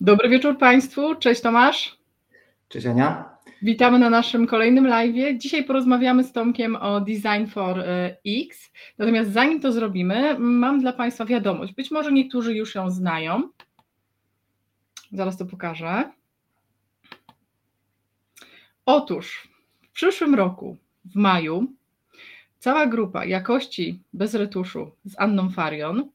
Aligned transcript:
Dobry 0.00 0.28
wieczór 0.28 0.58
Państwu. 0.58 1.14
Cześć 1.14 1.40
Tomasz. 1.40 1.98
Cześć 2.68 2.86
Ania. 2.86 3.36
Witamy 3.62 3.98
na 3.98 4.10
naszym 4.10 4.46
kolejnym 4.46 4.86
live. 4.86 5.38
Dzisiaj 5.38 5.64
porozmawiamy 5.64 6.24
z 6.24 6.32
Tomkiem 6.32 6.76
o 6.76 7.00
Design 7.00 7.46
for 7.46 7.80
e, 7.80 8.16
X. 8.26 8.72
Natomiast 8.98 9.32
zanim 9.32 9.60
to 9.60 9.72
zrobimy, 9.72 10.38
mam 10.38 10.80
dla 10.80 10.92
Państwa 10.92 11.24
wiadomość. 11.24 11.72
Być 11.72 11.90
może 11.90 12.12
niektórzy 12.12 12.54
już 12.54 12.74
ją 12.74 12.90
znają. 12.90 13.48
Zaraz 15.12 15.36
to 15.36 15.46
pokażę. 15.46 16.10
Otóż 18.86 19.48
w 19.82 19.92
przyszłym 19.92 20.34
roku, 20.34 20.76
w 21.04 21.16
maju, 21.16 21.72
cała 22.58 22.86
grupa 22.86 23.24
jakości 23.24 24.00
bez 24.12 24.34
retuszu 24.34 24.90
z 25.04 25.14
Anną 25.18 25.50
Farion 25.50 26.08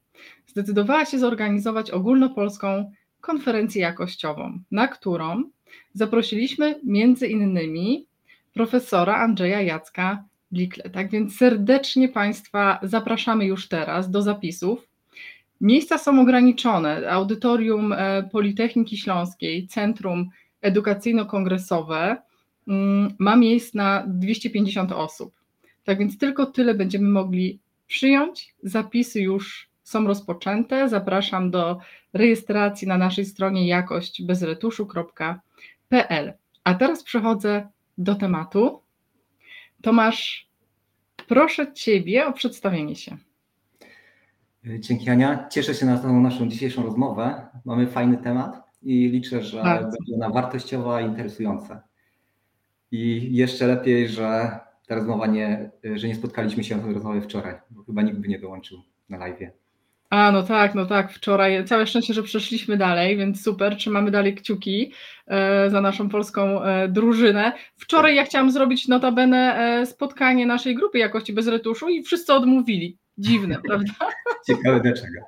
zdecydowała 0.46 1.04
się 1.04 1.18
zorganizować 1.18 1.90
ogólnopolską 1.90 2.92
konferencję 3.22 3.82
jakościową, 3.82 4.58
na 4.70 4.88
którą 4.88 5.42
zaprosiliśmy 5.94 6.80
między 6.84 7.26
innymi 7.26 8.06
profesora 8.54 9.16
Andrzeja 9.16 9.62
Jacka 9.62 10.24
Blikle. 10.52 10.90
Tak 10.90 11.10
więc 11.10 11.36
serdecznie 11.36 12.08
Państwa 12.08 12.78
zapraszamy 12.82 13.46
już 13.46 13.68
teraz 13.68 14.10
do 14.10 14.22
zapisów. 14.22 14.88
Miejsca 15.60 15.98
są 15.98 16.20
ograniczone. 16.20 17.10
Audytorium 17.10 17.92
e, 17.92 18.22
Politechniki 18.32 18.96
Śląskiej, 18.96 19.66
Centrum 19.66 20.30
Edukacyjno-Kongresowe 20.62 22.16
mm, 22.68 23.14
ma 23.18 23.36
miejsc 23.36 23.74
na 23.74 24.04
250 24.06 24.92
osób. 24.92 25.34
Tak 25.84 25.98
więc 25.98 26.18
tylko 26.18 26.46
tyle 26.46 26.74
będziemy 26.74 27.08
mogli 27.08 27.58
przyjąć. 27.86 28.54
Zapisy 28.62 29.20
już 29.20 29.71
są 29.82 30.06
rozpoczęte. 30.06 30.88
Zapraszam 30.88 31.50
do 31.50 31.78
rejestracji 32.12 32.88
na 32.88 32.98
naszej 32.98 33.24
stronie 33.24 33.66
jakośćbezretuszu.pl. 33.66 36.32
A 36.64 36.74
teraz 36.74 37.02
przechodzę 37.02 37.68
do 37.98 38.14
tematu. 38.14 38.82
Tomasz, 39.82 40.48
proszę 41.28 41.72
Ciebie 41.72 42.26
o 42.26 42.32
przedstawienie 42.32 42.96
się. 42.96 43.16
Dzięki 44.78 45.10
Ania. 45.10 45.48
Cieszę 45.48 45.74
się 45.74 45.86
na 45.86 45.98
tą 45.98 46.20
naszą 46.20 46.48
dzisiejszą 46.48 46.82
rozmowę. 46.82 47.46
Mamy 47.64 47.86
fajny 47.86 48.16
temat 48.16 48.62
i 48.82 49.08
liczę, 49.08 49.42
że 49.42 49.62
Bardzo. 49.62 49.90
będzie 49.90 50.14
ona 50.14 50.30
wartościowa 50.30 51.00
i 51.00 51.04
interesująca. 51.04 51.82
I 52.90 53.28
jeszcze 53.36 53.66
lepiej, 53.66 54.08
że 54.08 54.58
ta 54.86 54.94
rozmowa 54.94 55.26
nie, 55.26 55.70
że 55.94 56.08
nie 56.08 56.14
spotkaliśmy 56.14 56.64
się 56.64 56.76
na 56.76 56.82
tej 56.82 56.94
rozmowie 56.94 57.20
wczoraj, 57.20 57.54
bo 57.70 57.84
chyba 57.84 58.02
nikt 58.02 58.18
by 58.18 58.28
nie 58.28 58.38
dołączył 58.38 58.82
na 59.08 59.18
live. 59.18 59.61
A, 60.12 60.32
no 60.32 60.42
tak, 60.42 60.74
no 60.74 60.86
tak, 60.86 61.12
wczoraj. 61.12 61.64
Całe 61.64 61.86
szczęście, 61.86 62.14
że 62.14 62.22
przeszliśmy 62.22 62.76
dalej, 62.76 63.16
więc 63.16 63.42
super. 63.42 63.76
Trzymamy 63.76 64.10
dalej 64.10 64.34
kciuki 64.34 64.92
e, 65.26 65.70
za 65.70 65.80
naszą 65.80 66.08
polską 66.08 66.62
e, 66.62 66.88
drużynę. 66.88 67.52
Wczoraj 67.76 68.14
ja 68.14 68.24
chciałam 68.24 68.50
zrobić 68.50 68.88
notabene 68.88 69.56
e, 69.56 69.86
spotkanie 69.86 70.46
naszej 70.46 70.74
grupy 70.74 70.98
jakości 70.98 71.32
bez 71.32 71.46
retuszu 71.46 71.88
i 71.88 72.02
wszyscy 72.02 72.32
odmówili. 72.32 72.98
Dziwne, 73.18 73.58
prawda? 73.68 73.92
Ciekawe 74.46 74.80
dlaczego. 74.80 75.20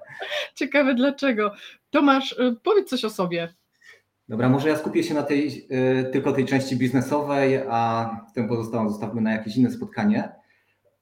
Ciekawe 0.55 0.95
dlaczego. 0.95 1.53
Tomasz, 1.91 2.39
e, 2.39 2.55
powiedz 2.63 2.89
coś 2.89 3.05
o 3.05 3.11
sobie. 3.11 3.55
Dobra, 4.29 4.49
może 4.49 4.69
ja 4.69 4.77
skupię 4.77 5.03
się 5.03 5.15
na 5.15 5.23
tej, 5.23 5.67
e, 5.71 6.05
tylko 6.05 6.33
tej 6.33 6.45
części 6.45 6.77
biznesowej, 6.77 7.61
a 7.71 8.11
tę 8.35 8.49
pozostałą 8.49 8.89
zostawmy 8.89 9.21
na 9.21 9.33
jakieś 9.33 9.57
inne 9.57 9.71
spotkanie. 9.71 10.44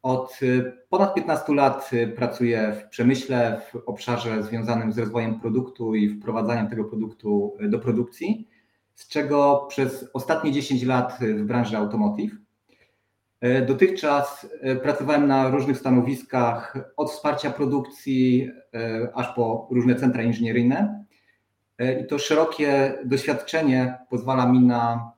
Od 0.02 0.38
y, 0.42 0.72
ponad 0.88 1.14
15 1.14 1.54
lat 1.54 1.90
y, 1.92 2.08
pracuję 2.08 2.72
w 2.72 2.88
przemyśle 2.88 3.60
w 3.72 3.76
obszarze 3.86 4.42
związanym 4.42 4.92
z 4.92 4.98
rozwojem 4.98 5.40
produktu 5.40 5.94
i 5.94 6.08
wprowadzaniem 6.08 6.68
tego 6.68 6.84
produktu 6.84 7.56
y, 7.60 7.68
do 7.68 7.78
produkcji, 7.78 8.48
z 8.94 9.08
czego 9.08 9.66
przez 9.68 10.10
ostatnie 10.12 10.52
10 10.52 10.82
lat 10.82 11.18
w 11.20 11.42
branży 11.42 11.76
automotive. 11.76 12.32
Dotychczas 13.66 14.46
pracowałem 14.82 15.26
na 15.26 15.50
różnych 15.50 15.78
stanowiskach, 15.78 16.78
od 16.96 17.10
wsparcia 17.10 17.50
produkcji 17.50 18.50
aż 19.14 19.34
po 19.34 19.68
różne 19.70 19.94
centra 19.94 20.22
inżynieryjne. 20.22 21.04
I 22.02 22.06
to 22.06 22.18
szerokie 22.18 22.98
doświadczenie 23.04 23.98
pozwala 24.10 24.46
mi 24.46 24.60
na 24.60 25.12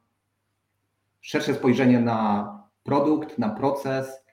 szersze 1.21 1.55
spojrzenie 1.55 2.01
na 2.01 2.49
produkt, 2.85 3.39
na 3.39 3.49
proces, 3.49 4.24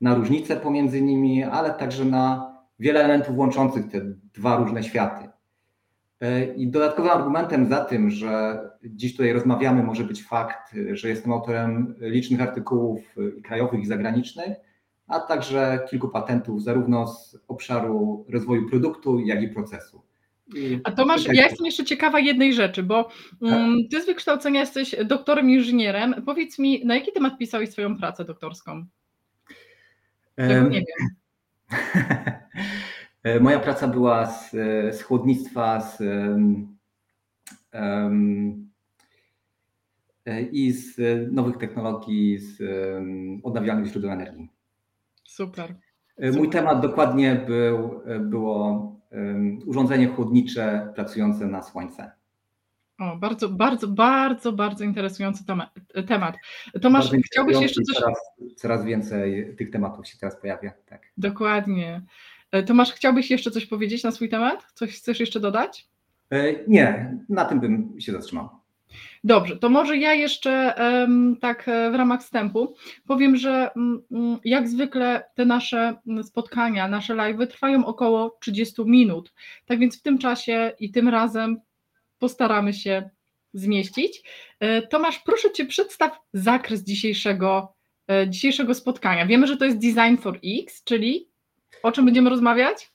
na 0.00 0.14
różnice 0.14 0.56
pomiędzy 0.56 1.02
nimi, 1.02 1.42
ale 1.42 1.70
także 1.70 2.04
na 2.04 2.52
wiele 2.78 3.00
elementów 3.00 3.38
łączących 3.38 3.88
te 3.88 4.00
dwa 4.34 4.56
różne 4.56 4.82
światy. 4.82 5.28
E, 6.20 6.54
I 6.54 6.68
dodatkowym 6.68 7.10
argumentem 7.10 7.68
za 7.68 7.84
tym, 7.84 8.10
że 8.10 8.60
dziś 8.84 9.12
tutaj 9.12 9.32
rozmawiamy, 9.32 9.82
może 9.82 10.04
być 10.04 10.24
fakt, 10.24 10.74
że 10.92 11.08
jestem 11.08 11.32
autorem 11.32 11.94
licznych 12.00 12.40
artykułów 12.40 13.16
krajowych 13.44 13.80
i 13.80 13.86
zagranicznych, 13.86 14.56
a 15.08 15.20
także 15.20 15.78
kilku 15.90 16.08
patentów, 16.08 16.62
zarówno 16.62 17.06
z 17.06 17.38
obszaru 17.48 18.26
rozwoju 18.28 18.68
produktu, 18.68 19.18
jak 19.18 19.42
i 19.42 19.48
procesu. 19.48 20.02
I 20.54 20.80
a 20.84 20.92
Tomasz, 20.92 21.26
ja 21.26 21.44
jestem 21.44 21.66
jeszcze 21.66 21.84
ciekawa 21.84 22.20
jednej 22.20 22.54
rzeczy, 22.54 22.82
bo 22.82 23.08
um, 23.40 23.76
ty 23.90 24.02
z 24.02 24.06
wykształcenia 24.06 24.60
jesteś 24.60 24.96
doktorem 25.04 25.50
inżynierem. 25.50 26.14
Powiedz 26.26 26.58
mi, 26.58 26.84
na 26.84 26.94
jaki 26.94 27.12
temat 27.12 27.38
pisałeś 27.38 27.70
swoją 27.70 27.96
pracę 27.96 28.24
doktorską? 28.24 28.84
Tego 30.36 30.68
nie 30.68 30.84
wiem. 30.84 31.08
Moja 33.40 33.60
praca 33.60 33.88
była 33.88 34.26
z, 34.26 34.50
z 34.96 35.02
chłodnictwa 35.02 35.80
z, 35.80 36.00
um, 37.72 38.70
i 40.52 40.72
z 40.72 40.98
nowych 41.32 41.56
technologii, 41.56 42.38
z 42.38 42.62
odnawialnych 43.42 43.86
źródeł 43.86 44.10
energii. 44.10 44.50
Super. 45.24 45.74
Mój 46.18 46.32
Super. 46.32 46.50
temat 46.50 46.80
dokładnie 46.80 47.44
był, 47.46 48.00
było 48.20 48.92
um, 49.12 49.58
urządzenie 49.66 50.08
chłodnicze 50.08 50.92
pracujące 50.94 51.46
na 51.46 51.62
słońce. 51.62 52.12
O, 52.98 53.16
bardzo, 53.16 53.48
bardzo, 53.48 53.88
bardzo, 53.88 54.52
bardzo 54.52 54.84
interesujący 54.84 55.44
temat. 56.08 56.36
Tomasz, 56.82 57.10
bardzo 57.10 57.26
chciałbyś 57.26 57.60
jeszcze 57.60 57.82
coś... 57.82 57.96
Coraz, 57.96 58.18
coraz 58.56 58.84
więcej 58.84 59.56
tych 59.56 59.70
tematów 59.70 60.06
się 60.06 60.18
teraz 60.18 60.40
pojawia. 60.40 60.72
Tak. 60.86 61.02
Dokładnie. 61.16 62.02
E, 62.52 62.62
Tomasz, 62.62 62.92
chciałbyś 62.92 63.30
jeszcze 63.30 63.50
coś 63.50 63.66
powiedzieć 63.66 64.04
na 64.04 64.10
swój 64.10 64.28
temat? 64.28 64.66
Coś 64.74 64.96
chcesz 64.96 65.20
jeszcze 65.20 65.40
dodać? 65.40 65.88
E, 66.30 66.54
nie, 66.68 67.18
na 67.28 67.44
tym 67.44 67.60
bym 67.60 68.00
się 68.00 68.12
zatrzymał. 68.12 68.48
Dobrze, 69.24 69.56
to 69.56 69.68
może 69.68 69.96
ja 69.96 70.14
jeszcze 70.14 70.74
tak 71.40 71.68
e, 71.68 71.90
w 71.90 71.94
ramach 71.94 72.20
wstępu 72.20 72.74
powiem, 73.06 73.36
że 73.36 73.70
mm, 73.76 74.02
mm, 74.12 74.38
jak 74.44 74.68
zwykle 74.68 75.24
te 75.34 75.44
nasze 75.44 75.96
spotkania, 76.22 76.88
nasze 76.88 77.14
live 77.14 77.48
trwają 77.48 77.86
około 77.86 78.36
30 78.40 78.82
minut. 78.84 79.32
Tak 79.66 79.78
więc 79.78 79.98
w 79.98 80.02
tym 80.02 80.18
czasie 80.18 80.72
i 80.80 80.90
tym 80.90 81.08
razem 81.08 81.60
postaramy 82.18 82.74
się 82.74 83.10
zmieścić. 83.54 84.22
E, 84.60 84.82
Tomasz, 84.82 85.18
proszę 85.18 85.52
Cię, 85.52 85.66
przedstaw 85.66 86.18
zakres 86.32 86.82
dzisiejszego, 86.82 87.74
e, 88.10 88.30
dzisiejszego 88.30 88.74
spotkania. 88.74 89.26
Wiemy, 89.26 89.46
że 89.46 89.56
to 89.56 89.64
jest 89.64 89.78
Design 89.78 90.16
for 90.16 90.38
X, 90.44 90.84
czyli 90.84 91.28
o 91.82 91.92
czym 91.92 92.04
będziemy 92.04 92.30
rozmawiać? 92.30 92.92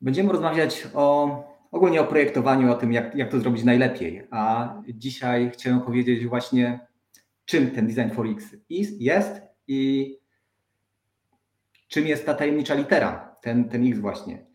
Będziemy 0.00 0.32
rozmawiać 0.32 0.86
o 0.94 1.54
ogólnie 1.72 2.00
o 2.00 2.04
projektowaniu, 2.04 2.72
o 2.72 2.74
tym, 2.74 2.92
jak, 2.92 3.14
jak 3.14 3.30
to 3.30 3.40
zrobić 3.40 3.64
najlepiej. 3.64 4.26
A 4.30 4.74
dzisiaj 4.88 5.50
chciałem 5.50 5.80
powiedzieć 5.80 6.26
właśnie, 6.26 6.86
czym 7.44 7.70
ten 7.70 7.86
Design 7.86 8.14
for 8.14 8.26
X 8.26 8.56
jest 8.68 9.42
i 9.68 10.10
czym 11.88 12.06
jest 12.06 12.26
ta 12.26 12.34
tajemnicza 12.34 12.74
litera, 12.74 13.36
ten, 13.42 13.68
ten 13.68 13.88
X 13.88 13.98
właśnie. 13.98 14.46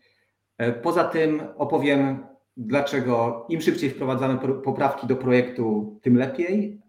E, 0.58 0.72
poza 0.72 1.04
tym 1.04 1.42
opowiem 1.56 2.26
dlaczego 2.56 3.46
im 3.48 3.60
szybciej 3.60 3.90
wprowadzamy 3.90 4.38
poprawki 4.64 5.06
do 5.06 5.16
projektu, 5.16 5.98
tym 6.02 6.16
lepiej, 6.16 6.80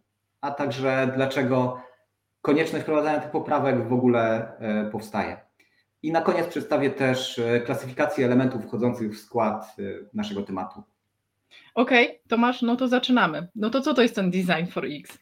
a 0.42 0.52
także 0.52 1.12
dlaczego 1.16 1.82
konieczność 2.42 2.84
wprowadzania 2.84 3.20
tych 3.20 3.32
poprawek 3.32 3.88
w 3.88 3.94
ogóle 3.94 4.54
e, 4.60 4.90
powstaje. 4.92 5.38
I 6.04 6.12
na 6.12 6.22
koniec 6.22 6.48
przedstawię 6.48 6.90
też 6.90 7.40
e, 7.40 7.60
klasyfikację 7.60 8.26
elementów 8.26 8.64
wchodzących 8.64 9.16
w 9.16 9.20
skład 9.20 9.76
e, 9.80 9.84
naszego 10.14 10.42
tematu. 10.42 10.84
Okej, 11.76 12.08
okay, 12.08 12.20
Tomasz, 12.28 12.62
no 12.62 12.76
to 12.76 12.88
zaczynamy. 12.88 13.48
No 13.56 13.70
to 13.70 13.82
co 13.82 13.94
to 13.94 14.02
jest 14.02 14.16
ten 14.16 14.32
Design 14.32 14.72
for 14.72 14.86
X? 14.86 15.18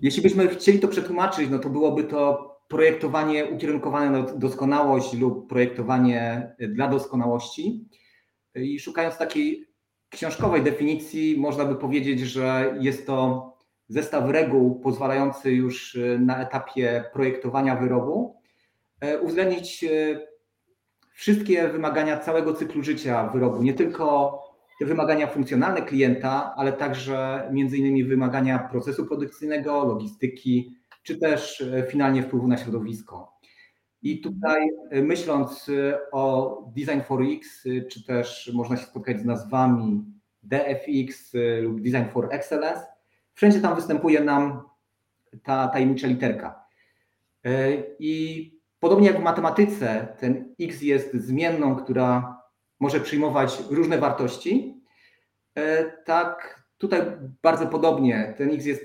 Jeśli 0.00 0.22
byśmy 0.22 0.48
chcieli 0.48 0.80
to 0.80 0.88
przetłumaczyć, 0.88 1.50
no 1.50 1.58
to 1.58 1.68
byłoby 1.68 2.04
to 2.04 2.48
projektowanie 2.68 3.46
ukierunkowane 3.46 4.10
na 4.10 4.22
doskonałość 4.22 5.14
lub 5.14 5.48
projektowanie 5.48 6.52
dla 6.68 6.88
doskonałości. 6.88 7.84
I 8.62 8.80
szukając 8.80 9.18
takiej 9.18 9.66
książkowej 10.10 10.62
definicji, 10.62 11.36
można 11.38 11.64
by 11.64 11.74
powiedzieć, 11.74 12.20
że 12.20 12.76
jest 12.80 13.06
to 13.06 13.48
zestaw 13.88 14.30
reguł 14.30 14.80
pozwalający 14.80 15.52
już 15.52 15.96
e, 15.96 16.18
na 16.18 16.42
etapie 16.42 17.04
projektowania 17.12 17.76
wyrobu 17.76 18.36
e, 19.00 19.20
uwzględnić 19.20 19.84
e, 19.84 20.20
wszystkie 21.12 21.68
wymagania 21.68 22.18
całego 22.18 22.54
cyklu 22.54 22.82
życia 22.82 23.28
wyrobu, 23.28 23.62
nie 23.62 23.74
tylko 23.74 24.38
te 24.78 24.84
wymagania 24.84 25.26
funkcjonalne 25.26 25.82
klienta, 25.82 26.54
ale 26.56 26.72
także 26.72 27.48
między 27.52 27.76
innymi 27.76 28.04
wymagania 28.04 28.58
procesu 28.58 29.06
produkcyjnego, 29.06 29.84
logistyki, 29.84 30.76
czy 31.02 31.18
też 31.18 31.60
e, 31.60 31.86
finalnie 31.90 32.22
wpływu 32.22 32.48
na 32.48 32.56
środowisko. 32.56 33.37
I 34.02 34.20
tutaj 34.20 34.70
e, 34.90 35.02
myśląc 35.02 35.68
e, 35.68 35.98
o 36.12 36.64
Design 36.76 37.00
for 37.00 37.22
X, 37.22 37.64
czy 37.90 38.04
też 38.04 38.50
można 38.54 38.76
się 38.76 38.86
spotkać 38.86 39.20
z 39.20 39.24
nazwami 39.24 40.04
DFX 40.42 41.32
lub 41.62 41.80
Design 41.80 42.10
for 42.12 42.28
Excellence, 42.30 42.86
wszędzie 43.34 43.60
tam 43.60 43.74
występuje 43.74 44.20
nam 44.20 44.62
ta 45.42 45.68
tajemnicza 45.68 46.06
literka. 46.06 46.64
I 47.98 48.52
podobnie 48.80 49.06
jak 49.06 49.20
w 49.20 49.22
matematyce, 49.22 50.16
ten 50.18 50.54
X 50.60 50.82
jest 50.82 51.14
zmienną, 51.14 51.76
która 51.76 52.38
może 52.80 53.00
przyjmować 53.00 53.62
różne 53.70 53.98
wartości, 53.98 54.82
tak 56.04 56.62
tutaj 56.78 57.00
bardzo 57.42 57.66
podobnie. 57.66 58.34
Ten 58.38 58.50
X 58.50 58.64
jest 58.64 58.84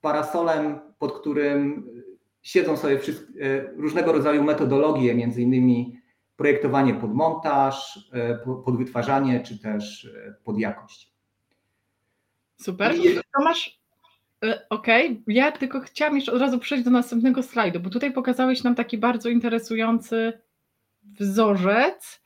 parasolem, 0.00 0.80
pod 0.98 1.20
którym 1.20 1.88
siedzą 2.42 2.76
sobie 2.76 2.98
różnego 3.76 4.12
rodzaju 4.12 4.44
metodologie, 4.44 5.14
między 5.14 5.42
innymi 5.42 5.98
projektowanie 6.36 6.94
pod 6.94 7.14
montaż, 7.14 8.08
pod 8.64 8.78
wytwarzanie, 8.78 9.40
czy 9.40 9.58
też 9.58 10.10
pod 10.44 10.58
jakość. 10.58 11.12
Super. 12.62 12.94
Tomasz, 13.38 13.80
okej, 14.70 15.06
okay. 15.06 15.22
ja 15.26 15.52
tylko 15.52 15.80
chciałam 15.80 16.16
jeszcze 16.16 16.32
od 16.32 16.40
razu 16.40 16.58
przejść 16.58 16.84
do 16.84 16.90
następnego 16.90 17.42
slajdu, 17.42 17.80
bo 17.80 17.90
tutaj 17.90 18.12
pokazałeś 18.12 18.62
nam 18.62 18.74
taki 18.74 18.98
bardzo 18.98 19.28
interesujący 19.28 20.32
wzorzec. 21.02 22.22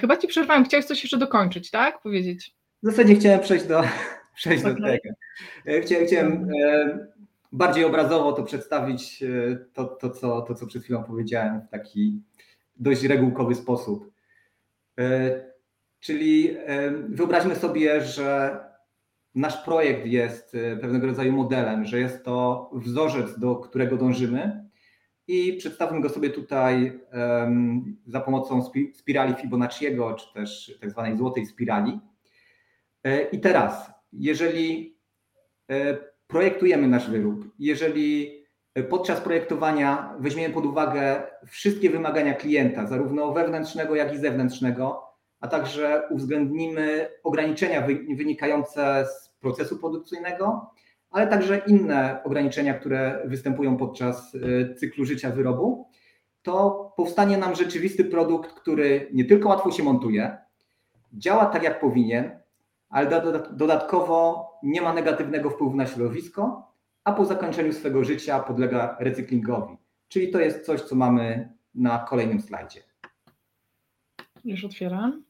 Chyba 0.00 0.16
ci 0.16 0.28
przerwałem, 0.28 0.64
chciałeś 0.64 0.86
coś 0.86 1.02
jeszcze 1.02 1.18
dokończyć, 1.18 1.70
tak? 1.70 2.02
Powiedzieć. 2.02 2.54
W 2.82 2.86
zasadzie 2.86 3.14
chciałem 3.14 3.40
przejść 3.40 3.66
do, 3.66 3.82
przejść 4.36 4.64
okay. 4.64 4.74
do 4.74 4.86
tego. 4.86 5.14
Chciałem, 5.82 6.06
chciałem 6.06 6.48
bardziej 7.52 7.84
obrazowo 7.84 8.32
to 8.32 8.42
przedstawić, 8.42 9.22
e, 9.22 9.56
to, 9.72 9.84
to, 9.84 10.10
co, 10.10 10.42
to 10.42 10.54
co 10.54 10.66
przed 10.66 10.82
chwilą 10.82 11.04
powiedziałem, 11.04 11.60
w 11.60 11.68
taki 11.68 12.22
dość 12.76 13.04
regułkowy 13.04 13.54
sposób. 13.54 14.12
E, 14.98 15.40
czyli 16.00 16.50
e, 16.50 16.90
wyobraźmy 16.90 17.56
sobie, 17.56 18.00
że 18.00 18.58
nasz 19.34 19.64
projekt 19.64 20.06
jest 20.06 20.56
pewnego 20.80 21.06
rodzaju 21.06 21.32
modelem, 21.32 21.84
że 21.84 22.00
jest 22.00 22.24
to 22.24 22.70
wzorzec, 22.74 23.38
do 23.38 23.56
którego 23.56 23.96
dążymy 23.96 24.68
i 25.26 25.52
przedstawmy 25.52 26.00
go 26.00 26.08
sobie 26.08 26.30
tutaj 26.30 27.00
za 28.06 28.20
pomocą 28.20 28.70
spirali 28.94 29.34
Fibonacciego, 29.34 30.14
czy 30.14 30.34
też 30.34 30.78
tak 30.80 30.90
zwanej 30.90 31.16
złotej 31.16 31.46
spirali. 31.46 32.00
I 33.32 33.40
teraz, 33.40 33.90
jeżeli 34.12 34.96
projektujemy 36.30 36.88
nasz 36.88 37.10
wyrób, 37.10 37.44
jeżeli 37.58 38.40
podczas 38.88 39.20
projektowania 39.20 40.14
weźmiemy 40.20 40.54
pod 40.54 40.66
uwagę 40.66 41.22
wszystkie 41.46 41.90
wymagania 41.90 42.34
klienta, 42.34 42.86
zarówno 42.86 43.32
wewnętrznego, 43.32 43.94
jak 43.94 44.14
i 44.14 44.18
zewnętrznego, 44.18 45.02
a 45.40 45.48
także 45.48 46.02
uwzględnimy 46.10 47.08
ograniczenia 47.24 47.86
wynikające 48.16 49.06
z 49.06 49.38
procesu 49.40 49.78
produkcyjnego, 49.78 50.70
ale 51.10 51.26
także 51.26 51.62
inne 51.66 52.20
ograniczenia, 52.24 52.74
które 52.74 53.22
występują 53.24 53.76
podczas 53.76 54.34
e, 54.34 54.74
cyklu 54.74 55.04
życia 55.04 55.30
wyrobu, 55.30 55.88
to 56.42 56.92
powstanie 56.96 57.38
nam 57.38 57.54
rzeczywisty 57.54 58.04
produkt, 58.04 58.52
który 58.52 59.08
nie 59.12 59.24
tylko 59.24 59.48
łatwo 59.48 59.70
się 59.70 59.82
montuje, 59.82 60.38
działa 61.12 61.46
tak 61.46 61.62
jak 61.62 61.80
powinien, 61.80 62.39
ale 62.90 63.22
dodatkowo 63.50 64.50
nie 64.62 64.82
ma 64.82 64.92
negatywnego 64.92 65.50
wpływu 65.50 65.76
na 65.76 65.86
środowisko, 65.86 66.72
a 67.04 67.12
po 67.12 67.24
zakończeniu 67.24 67.72
swego 67.72 68.04
życia 68.04 68.40
podlega 68.40 68.96
recyklingowi. 69.00 69.76
Czyli 70.08 70.30
to 70.30 70.40
jest 70.40 70.66
coś, 70.66 70.80
co 70.80 70.96
mamy 70.96 71.52
na 71.74 71.98
kolejnym 71.98 72.40
slajdzie. 72.40 72.82
Już 74.44 74.64
otwieram. 74.64 75.24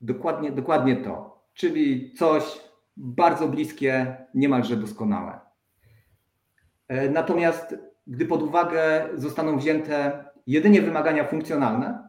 Dokładnie, 0.00 0.52
dokładnie 0.52 0.96
to. 0.96 1.44
Czyli 1.54 2.12
coś 2.12 2.60
bardzo 2.96 3.48
bliskie, 3.48 4.16
niemalże 4.34 4.76
doskonałe. 4.76 5.40
E, 6.88 7.10
natomiast 7.10 7.76
gdy 8.06 8.26
pod 8.26 8.42
uwagę 8.42 9.08
zostaną 9.14 9.58
wzięte 9.58 10.24
jedynie 10.46 10.82
wymagania 10.82 11.24
funkcjonalne, 11.24 12.08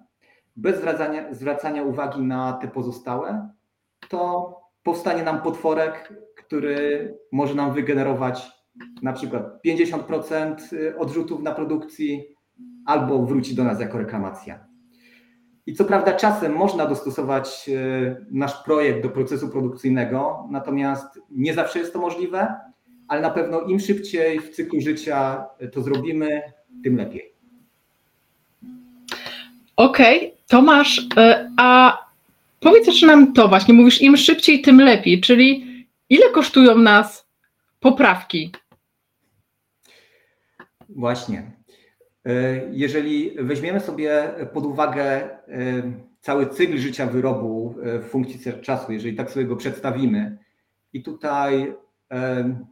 bez 0.55 0.77
zwracania, 0.77 1.33
zwracania 1.33 1.83
uwagi 1.83 2.21
na 2.21 2.53
te 2.53 2.67
pozostałe, 2.67 3.49
to 4.09 4.53
powstanie 4.83 5.23
nam 5.23 5.41
potworek, 5.41 6.13
który 6.35 7.13
może 7.31 7.55
nam 7.55 7.73
wygenerować 7.73 8.51
na 9.01 9.13
przykład 9.13 9.43
50% 9.65 10.55
odrzutów 10.97 11.41
na 11.41 11.51
produkcji 11.51 12.35
albo 12.85 13.25
wróci 13.25 13.55
do 13.55 13.63
nas 13.63 13.79
jako 13.79 13.97
reklamacja. 13.97 14.65
I 15.67 15.73
co 15.73 15.85
prawda 15.85 16.13
czasem 16.13 16.53
można 16.53 16.85
dostosować 16.85 17.69
e, 17.69 18.25
nasz 18.31 18.63
projekt 18.63 19.03
do 19.03 19.09
procesu 19.09 19.49
produkcyjnego, 19.49 20.47
natomiast 20.51 21.19
nie 21.31 21.53
zawsze 21.53 21.79
jest 21.79 21.93
to 21.93 21.99
możliwe, 21.99 22.55
ale 23.07 23.21
na 23.21 23.29
pewno 23.29 23.61
im 23.61 23.79
szybciej 23.79 24.39
w 24.39 24.49
cyklu 24.49 24.81
życia 24.81 25.45
to 25.73 25.81
zrobimy, 25.81 26.41
tym 26.83 26.97
lepiej. 26.97 27.33
Okej, 29.75 30.17
okay. 30.17 30.31
Tomasz, 30.47 31.07
e, 31.17 31.51
a 31.57 31.97
Powiedz 32.59 32.87
jeszcze 32.87 33.07
nam 33.07 33.33
to 33.33 33.47
właśnie, 33.47 33.73
mówisz 33.73 34.01
im 34.01 34.17
szybciej, 34.17 34.61
tym 34.61 34.81
lepiej, 34.81 35.21
czyli 35.21 35.65
ile 36.09 36.29
kosztują 36.29 36.77
nas 36.77 37.27
poprawki? 37.79 38.51
Właśnie. 40.89 41.51
E, 42.25 42.61
jeżeli 42.71 43.31
weźmiemy 43.39 43.79
sobie 43.79 44.33
pod 44.53 44.65
uwagę 44.65 45.03
e, 45.03 45.39
cały 46.21 46.47
cykl 46.47 46.77
życia 46.77 47.05
wyrobu 47.05 47.75
e, 47.83 47.99
w 47.99 48.05
funkcji 48.05 48.39
czasu, 48.61 48.91
jeżeli 48.91 49.15
tak 49.15 49.31
sobie 49.31 49.45
go 49.45 49.55
przedstawimy, 49.55 50.37
i 50.93 51.03
tutaj 51.03 51.73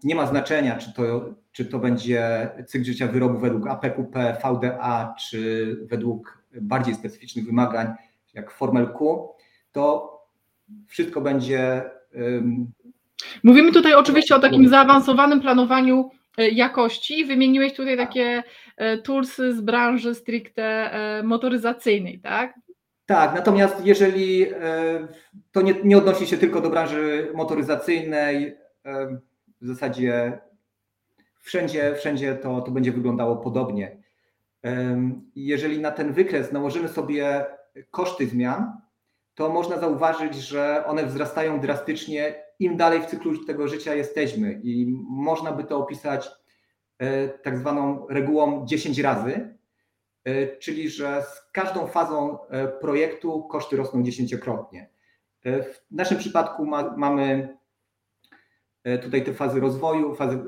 nie 0.04 0.16
ma 0.16 0.28
znaczenia, 0.28 0.78
czy 0.78 0.94
to, 0.94 1.34
czy 1.52 1.66
to 1.66 1.80
będzie 1.80 2.50
cykl 2.68 2.86
życia 2.86 3.08
wyrobu 3.08 3.40
według 3.40 3.68
APQP, 3.68 4.38
VDA, 4.44 5.16
czy 5.20 5.78
według 5.90 6.44
bardziej 6.62 6.96
specyficznych 6.96 7.46
wymagań, 7.46 7.88
jak 8.34 8.52
Formel 8.52 8.88
Q, 8.88 9.30
to 9.74 10.14
wszystko 10.88 11.22
będzie. 11.22 11.84
Mówimy 13.44 13.72
tutaj 13.72 13.94
oczywiście 13.94 14.36
o 14.36 14.40
takim 14.40 14.70
zaawansowanym 14.70 15.42
planowaniu 15.42 16.10
e, 16.38 16.50
jakości. 16.50 17.26
Wymieniłeś 17.26 17.74
tutaj 17.74 17.98
takie 17.98 18.44
e, 18.78 18.98
toolsy 18.98 19.54
z 19.54 19.62
branży 19.62 20.16
stricte 20.16 20.64
e, 20.64 21.24
motoryzacyjnej, 21.24 22.20
tak? 22.20 22.54
Tak, 23.06 23.36
natomiast 23.36 23.86
jeżeli 23.86 24.46
to 25.52 25.62
nie, 25.62 25.74
nie 25.84 25.98
odnosi 25.98 26.28
się 26.28 26.38
tylko 26.38 26.62
do 26.62 26.70
branży 26.70 27.32
motoryzacyjnej, 27.36 28.58
w 29.62 29.68
zasadzie 29.68 30.40
wszędzie, 31.42 31.96
wszędzie 31.96 32.36
to, 32.36 32.62
to 32.62 32.72
będzie 32.72 32.92
wyglądało 32.92 33.36
podobnie. 33.36 33.98
Jeżeli 35.36 35.80
na 35.80 35.92
ten 35.92 36.14
wykres 36.14 36.52
nałożymy 36.52 36.88
sobie 36.88 37.46
koszty 37.92 38.28
zmian, 38.28 38.72
to 39.36 39.50
można 39.50 39.80
zauważyć, 39.80 40.36
że 40.36 40.84
one 40.86 41.06
wzrastają 41.06 41.60
drastycznie 41.60 42.44
im 42.60 42.78
dalej 42.78 43.02
w 43.02 43.06
cyklu 43.06 43.46
tego 43.46 43.68
życia 43.68 43.96
jesteśmy 43.96 44.62
i 44.64 44.98
można 45.10 45.52
by 45.52 45.64
to 45.64 45.78
opisać 45.78 46.32
e, 47.00 47.28
tak 47.28 47.58
zwaną 47.58 48.08
regułą 48.10 48.66
10 48.66 49.00
razy, 49.00 49.58
e, 50.24 50.58
czyli 50.58 50.90
że 50.90 51.22
z 51.22 51.52
każdą 51.52 51.88
fazą 51.88 52.48
e, 52.48 52.68
projektu 52.68 53.44
koszty 53.44 53.78
rosną 53.78 54.04
dziesięciokrotnie. 54.04 54.90
W 55.46 55.82
naszym 55.92 56.18
przypadku 56.18 56.66
ma, 56.66 56.98
mamy 56.98 57.58
tutaj 59.02 59.24
te 59.24 59.34
fazy 59.34 59.60
rozwoju, 59.60 60.16
fazy 60.16 60.40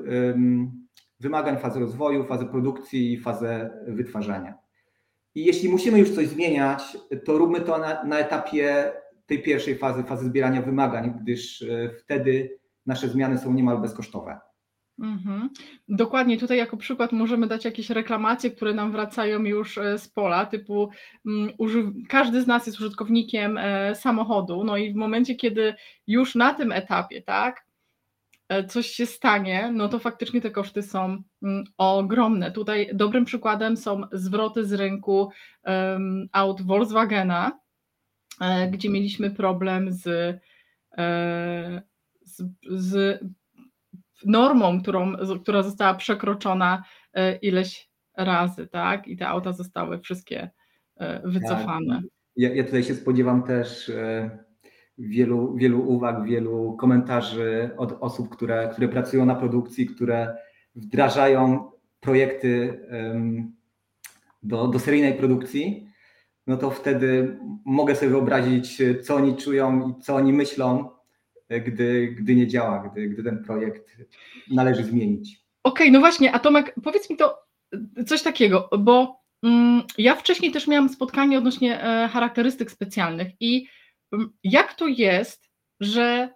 wymagań, 1.20 1.58
fazę 1.58 1.80
rozwoju, 1.80 2.24
fazę 2.24 2.46
produkcji 2.46 3.12
i 3.12 3.20
fazę 3.20 3.70
wytwarzania. 3.86 4.65
I 5.36 5.44
jeśli 5.44 5.68
musimy 5.68 5.98
już 5.98 6.10
coś 6.10 6.28
zmieniać, 6.28 6.98
to 7.24 7.38
róbmy 7.38 7.60
to 7.60 7.78
na, 7.78 8.04
na 8.04 8.18
etapie 8.18 8.92
tej 9.26 9.42
pierwszej 9.42 9.78
fazy, 9.78 10.04
fazy 10.04 10.26
zbierania 10.26 10.62
wymagań, 10.62 11.14
gdyż 11.20 11.62
e, 11.62 11.90
wtedy 11.98 12.58
nasze 12.86 13.08
zmiany 13.08 13.38
są 13.38 13.52
niemal 13.52 13.78
bezkosztowe. 13.78 14.40
Mhm. 14.98 15.50
Dokładnie, 15.88 16.38
tutaj 16.38 16.58
jako 16.58 16.76
przykład 16.76 17.12
możemy 17.12 17.46
dać 17.46 17.64
jakieś 17.64 17.90
reklamacje, 17.90 18.50
które 18.50 18.74
nam 18.74 18.92
wracają 18.92 19.44
już 19.44 19.78
e, 19.78 19.98
z 19.98 20.08
pola, 20.08 20.46
typu 20.46 20.90
um, 21.58 22.04
każdy 22.08 22.42
z 22.42 22.46
nas 22.46 22.66
jest 22.66 22.80
użytkownikiem 22.80 23.58
e, 23.58 23.94
samochodu, 23.94 24.64
no 24.64 24.76
i 24.76 24.92
w 24.92 24.96
momencie, 24.96 25.34
kiedy 25.34 25.74
już 26.06 26.34
na 26.34 26.54
tym 26.54 26.72
etapie, 26.72 27.22
tak, 27.22 27.65
coś 28.68 28.86
się 28.86 29.06
stanie, 29.06 29.70
no 29.72 29.88
to 29.88 29.98
faktycznie 29.98 30.40
te 30.40 30.50
koszty 30.50 30.82
są 30.82 31.22
mm, 31.42 31.64
ogromne. 31.78 32.52
Tutaj 32.52 32.90
dobrym 32.94 33.24
przykładem 33.24 33.76
są 33.76 34.02
zwroty 34.12 34.64
z 34.64 34.72
rynku 34.72 35.30
aut 36.32 36.62
Volkswagena, 36.62 37.60
e, 38.40 38.70
gdzie 38.70 38.90
mieliśmy 38.90 39.30
problem 39.30 39.92
z 39.92 40.06
e, 40.98 41.82
z, 42.22 42.42
z 42.70 43.20
normą, 44.24 44.82
którą, 44.82 45.12
która 45.42 45.62
została 45.62 45.94
przekroczona 45.94 46.84
e, 47.12 47.36
ileś 47.36 47.90
razy, 48.16 48.66
tak? 48.66 49.08
I 49.08 49.16
te 49.16 49.28
auta 49.28 49.52
zostały 49.52 50.00
wszystkie 50.00 50.50
wycofane. 51.24 51.94
Tak. 51.94 52.04
Ja, 52.36 52.54
ja 52.54 52.64
tutaj 52.64 52.82
się 52.82 52.94
spodziewam 52.94 53.42
też 53.42 53.92
wielu, 54.98 55.54
wielu 55.56 55.88
uwag, 55.88 56.24
wielu 56.24 56.76
komentarzy 56.76 57.70
od 57.76 57.92
osób, 58.00 58.28
które, 58.28 58.68
które 58.72 58.88
pracują 58.88 59.26
na 59.26 59.34
produkcji, 59.34 59.86
które 59.86 60.36
wdrażają 60.74 61.70
projekty 62.00 62.80
do, 64.42 64.68
do 64.68 64.78
seryjnej 64.78 65.14
produkcji, 65.14 65.88
no 66.46 66.56
to 66.56 66.70
wtedy 66.70 67.38
mogę 67.64 67.96
sobie 67.96 68.10
wyobrazić, 68.10 68.82
co 69.02 69.14
oni 69.14 69.36
czują 69.36 69.88
i 69.88 70.02
co 70.02 70.14
oni 70.14 70.32
myślą, 70.32 70.90
gdy, 71.66 72.14
gdy 72.18 72.34
nie 72.34 72.46
działa, 72.46 72.90
gdy, 72.92 73.08
gdy 73.08 73.22
ten 73.22 73.44
projekt 73.44 73.96
należy 74.50 74.84
zmienić. 74.84 75.46
Okej, 75.62 75.86
okay, 75.86 75.90
no 75.90 76.00
właśnie, 76.00 76.32
a 76.32 76.38
Tomek, 76.38 76.74
powiedz 76.84 77.10
mi 77.10 77.16
to 77.16 77.38
coś 78.06 78.22
takiego, 78.22 78.68
bo 78.78 79.20
mm, 79.42 79.82
ja 79.98 80.14
wcześniej 80.14 80.52
też 80.52 80.66
miałam 80.66 80.88
spotkanie 80.88 81.38
odnośnie 81.38 81.82
e, 81.82 82.08
charakterystyk 82.08 82.70
specjalnych 82.70 83.28
i 83.40 83.66
jak 84.44 84.74
to 84.74 84.86
jest, 84.86 85.50
że 85.80 86.34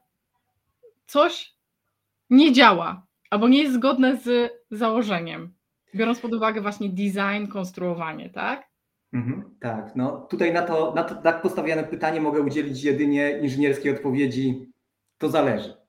coś 1.06 1.54
nie 2.30 2.52
działa 2.52 3.06
albo 3.30 3.48
nie 3.48 3.62
jest 3.62 3.74
zgodne 3.74 4.16
z 4.16 4.52
założeniem, 4.70 5.54
biorąc 5.94 6.20
pod 6.20 6.34
uwagę 6.34 6.60
właśnie 6.60 6.88
design, 6.88 7.46
konstruowanie, 7.52 8.30
tak? 8.30 8.70
Mhm, 9.12 9.56
tak, 9.60 9.96
no 9.96 10.26
tutaj 10.30 10.52
na 10.52 10.62
to, 10.62 10.92
na 10.94 11.04
to 11.04 11.14
tak 11.14 11.42
postawione 11.42 11.84
pytanie 11.84 12.20
mogę 12.20 12.40
udzielić 12.40 12.84
jedynie 12.84 13.38
inżynierskiej 13.38 13.92
odpowiedzi, 13.92 14.72
to 15.18 15.28
zależy. 15.28 15.80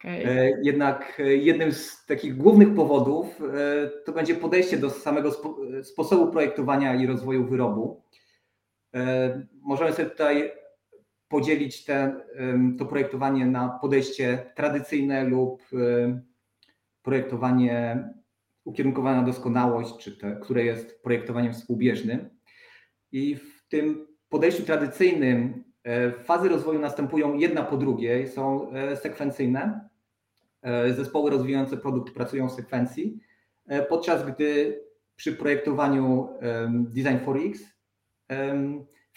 Okay. 0.00 0.24
E, 0.26 0.50
jednak 0.62 1.20
e, 1.20 1.36
jednym 1.36 1.72
z 1.72 2.06
takich 2.06 2.36
głównych 2.36 2.74
powodów 2.74 3.40
e, 3.40 3.90
to 4.04 4.12
będzie 4.12 4.34
podejście 4.34 4.76
do 4.76 4.90
samego 4.90 5.30
sposobu 5.82 6.32
projektowania 6.32 6.94
i 6.94 7.06
rozwoju 7.06 7.46
wyrobu. 7.46 8.02
Możemy 9.62 9.92
sobie 9.92 10.10
tutaj 10.10 10.52
podzielić 11.28 11.84
te, 11.84 12.20
to 12.78 12.86
projektowanie 12.86 13.46
na 13.46 13.68
podejście 13.68 14.52
tradycyjne 14.56 15.24
lub 15.24 15.62
projektowanie 17.02 18.04
ukierunkowane 18.68 19.16
na 19.16 19.26
doskonałość, 19.26 19.96
czy 19.98 20.16
te, 20.16 20.36
które 20.42 20.64
jest 20.64 21.02
projektowaniem 21.02 21.52
współbieżnym. 21.52 22.30
I 23.12 23.36
w 23.36 23.68
tym 23.68 24.06
podejściu 24.28 24.62
tradycyjnym 24.62 25.64
e, 25.84 26.12
fazy 26.12 26.48
rozwoju 26.48 26.80
następują 26.80 27.34
jedna 27.34 27.62
po 27.62 27.76
drugiej, 27.76 28.28
są 28.28 28.70
e, 28.72 28.96
sekwencyjne. 28.96 29.88
E, 30.62 30.94
zespoły 30.94 31.30
rozwijające 31.30 31.76
produkt 31.76 32.14
pracują 32.14 32.48
w 32.48 32.52
sekwencji, 32.52 33.18
podczas 33.88 34.26
gdy 34.26 34.80
przy 35.16 35.32
projektowaniu 35.32 36.28
Design 36.70 37.18
for 37.24 37.36
X 37.36 37.64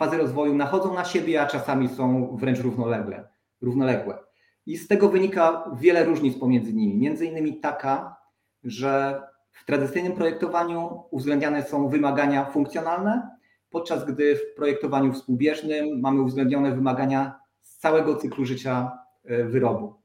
fazy 0.01 0.17
rozwoju 0.17 0.55
nachodzą 0.55 0.93
na 0.93 1.05
siebie, 1.05 1.41
a 1.41 1.45
czasami 1.45 1.89
są 1.89 2.35
wręcz 2.37 2.59
równolegle, 2.59 3.27
równoległe. 3.61 4.17
I 4.65 4.77
z 4.77 4.87
tego 4.87 5.09
wynika 5.09 5.71
wiele 5.79 6.03
różnic 6.05 6.37
pomiędzy 6.37 6.73
nimi. 6.73 6.97
Między 6.97 7.25
innymi 7.25 7.59
taka, 7.59 8.15
że 8.63 9.21
w 9.51 9.65
tradycyjnym 9.65 10.13
projektowaniu 10.13 11.03
uwzględniane 11.11 11.63
są 11.63 11.89
wymagania 11.89 12.45
funkcjonalne, 12.45 13.29
podczas 13.69 14.05
gdy 14.05 14.35
w 14.35 14.55
projektowaniu 14.55 15.13
współbieżnym 15.13 15.99
mamy 15.99 16.21
uwzględnione 16.21 16.71
wymagania 16.71 17.39
z 17.61 17.77
całego 17.77 18.15
cyklu 18.15 18.45
życia 18.45 18.91
e, 19.23 19.43
wyrobu. 19.43 19.95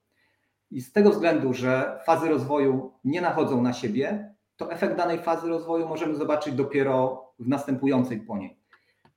I 0.71 0.81
z 0.81 0.93
tego 0.93 1.11
względu, 1.11 1.55
że 1.55 2.01
fazy 2.07 2.29
rozwoju 2.29 2.93
nie 3.05 3.21
nachodzą 3.21 3.63
na 3.63 3.73
siebie, 3.73 4.35
to 4.57 4.73
efekt 4.73 4.97
danej 4.97 5.19
fazy 5.19 5.49
rozwoju 5.49 5.89
możemy 5.89 6.15
zobaczyć 6.15 6.55
dopiero 6.55 7.25
w 7.39 7.49
następującej 7.49 8.21
po 8.21 8.39
niej. 8.39 8.66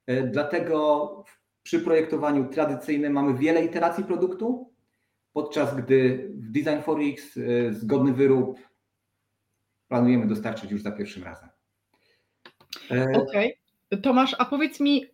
E, 0.10 0.24
dlatego 0.24 1.24
przy 1.64 1.80
projektowaniu 1.80 2.50
tradycyjnym 2.50 3.14
mamy 3.14 3.38
wiele 3.38 3.66
iteracji 3.66 4.04
produktu, 4.04 4.74
podczas 5.34 5.76
gdy 5.76 6.30
w 6.36 6.52
Design 6.52 6.82
for 6.82 7.00
X 7.02 7.38
e, 7.38 7.74
zgodny 7.74 8.14
wyrób 8.14 8.60
planujemy 9.88 10.28
dostarczyć 10.28 10.72
już 10.72 10.82
za 10.82 10.92
pierwszym 10.92 11.24
razem. 11.24 11.50
Okej. 13.14 13.56
Okay. 13.90 14.02
Tomasz, 14.02 14.36
a 14.38 14.46
powiedz 14.46 14.80
mi, 14.80 15.06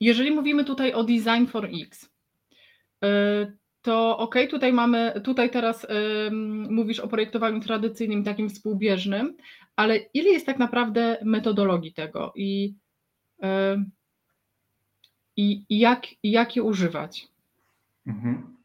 jeżeli 0.00 0.30
mówimy 0.30 0.64
tutaj 0.64 0.92
o 0.92 1.04
Design 1.04 1.46
for 1.46 1.68
X, 1.82 2.10
to 3.82 4.18
ok, 4.18 4.34
tutaj 4.50 4.72
mamy, 4.72 5.20
tutaj 5.24 5.50
teraz 5.50 5.86
mówisz 6.70 7.00
o 7.00 7.08
projektowaniu 7.08 7.60
tradycyjnym, 7.60 8.24
takim 8.24 8.48
współbieżnym, 8.48 9.36
ale 9.76 9.96
ile 9.96 10.30
jest 10.30 10.46
tak 10.46 10.58
naprawdę 10.58 11.18
metodologii 11.24 11.92
tego 11.92 12.32
i, 12.36 12.74
i, 15.38 15.64
i, 15.68 15.78
jak, 15.78 16.06
i 16.22 16.30
jak 16.30 16.56
je 16.56 16.62
używać? 16.62 17.28
Mhm. 18.06 18.56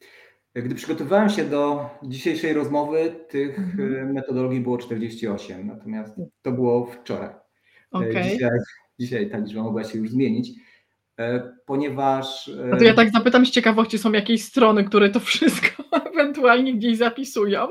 Gdy 0.55 0.75
przygotowywałem 0.75 1.29
się 1.29 1.45
do 1.45 1.89
dzisiejszej 2.03 2.53
rozmowy, 2.53 3.15
tych 3.29 3.59
mhm. 3.59 4.13
metodologii 4.13 4.59
było 4.59 4.77
48, 4.77 5.67
natomiast 5.67 6.15
to 6.41 6.51
było 6.51 6.85
wczoraj. 6.85 7.29
Okay. 7.91 8.23
Dzisiaj, 8.23 8.49
dzisiaj 8.99 9.29
ta 9.29 9.37
liczba 9.37 9.63
mogła 9.63 9.83
się 9.83 9.97
już 9.99 10.09
zmienić, 10.09 10.49
e, 11.19 11.53
ponieważ. 11.65 12.51
A 12.73 12.77
to 12.77 12.83
ja 12.83 12.93
tak 12.93 13.11
zapytam 13.11 13.45
z 13.45 13.51
ciekawości, 13.51 13.97
są 13.97 14.11
jakieś 14.11 14.43
strony, 14.43 14.83
które 14.83 15.09
to 15.09 15.19
wszystko 15.19 15.83
ewentualnie 16.13 16.75
gdzieś 16.75 16.97
zapisują? 16.97 17.67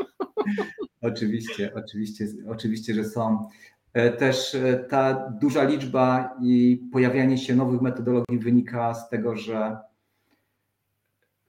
Oczywiście, 1.00 1.72
oczywiście, 1.74 2.26
oczywiście, 2.48 2.94
że 2.94 3.04
są. 3.04 3.48
E, 3.92 4.10
też 4.10 4.54
e, 4.54 4.78
ta 4.78 5.30
duża 5.40 5.64
liczba 5.64 6.36
i 6.42 6.82
pojawianie 6.92 7.38
się 7.38 7.54
nowych 7.56 7.80
metodologii 7.80 8.38
wynika 8.38 8.94
z 8.94 9.08
tego, 9.08 9.36
że 9.36 9.78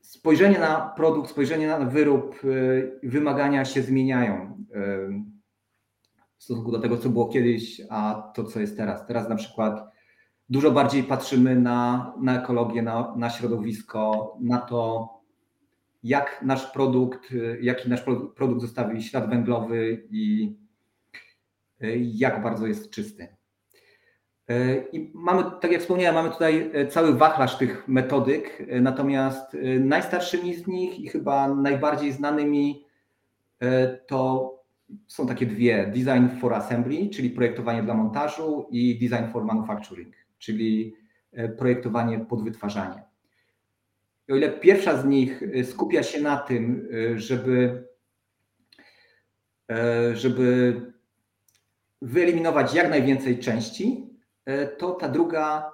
spojrzenie 0.01 0.59
na 0.59 0.93
produkt, 0.95 1.29
spojrzenie 1.29 1.67
na 1.67 1.79
wyrób, 1.79 2.39
wymagania 3.03 3.65
się 3.65 3.81
zmieniają 3.81 4.65
w 6.38 6.43
stosunku 6.43 6.71
do 6.71 6.79
tego, 6.79 6.97
co 6.97 7.09
było 7.09 7.29
kiedyś, 7.29 7.81
a 7.89 8.31
to, 8.35 8.43
co 8.43 8.59
jest 8.59 8.77
teraz. 8.77 9.07
Teraz 9.07 9.29
na 9.29 9.35
przykład 9.35 9.91
dużo 10.50 10.71
bardziej 10.71 11.03
patrzymy 11.03 11.55
na, 11.55 12.13
na 12.21 12.41
ekologię, 12.41 12.81
na, 12.81 13.13
na 13.17 13.29
środowisko, 13.29 14.38
na 14.41 14.57
to, 14.57 15.09
jak 16.03 16.41
nasz 16.45 16.71
produkt, 16.71 17.33
jaki 17.62 17.89
nasz 17.89 18.01
produkt 18.35 18.62
zostawi 18.62 19.03
ślad 19.03 19.29
węglowy 19.29 20.07
i 20.09 20.55
jak 21.98 22.44
bardzo 22.44 22.68
jest 22.68 22.90
czysty. 22.90 23.28
I 24.92 25.12
mamy, 25.13 25.44
tak 25.62 25.72
jak 25.72 25.82
wspomniałem, 25.82 26.16
mamy 26.16 26.30
tutaj 26.30 26.72
cały 26.90 27.13
wachlarz 27.13 27.58
tych 27.58 27.88
metodyk, 27.88 28.63
natomiast 28.82 29.58
najstarszymi 29.80 30.56
z 30.56 30.68
nich 30.68 31.00
i 31.00 31.08
chyba 31.08 31.56
najbardziej 31.56 32.12
znanymi 32.12 32.86
to 34.08 34.54
są 35.08 35.28
takie 35.28 35.46
dwie: 35.46 35.88
design 35.88 36.40
for 36.40 36.54
assembly, 36.54 37.10
czyli 37.10 37.30
projektowanie 37.30 37.84
dla 37.84 37.94
montażu, 37.94 38.68
i 38.72 39.00
design 39.00 39.32
for 39.32 39.46
manufacturing, 39.46 40.16
czyli 40.38 40.96
projektowanie 41.58 42.20
pod 42.20 42.44
wytwarzanie. 42.44 43.04
I 44.28 44.34
o 44.34 44.36
ile 44.36 44.50
pierwsza 44.50 44.98
z 44.98 45.06
nich 45.06 45.44
skupia 45.63 46.04
się 46.04 46.22
na 46.22 46.38
tym, 46.38 46.90
żeby, 47.16 47.84
żeby 50.13 50.75
wyeliminować 52.03 52.74
jak 52.74 52.89
najwięcej 52.89 53.39
części, 53.39 54.10
to 54.77 54.91
ta 54.91 55.10
druga 55.10 55.72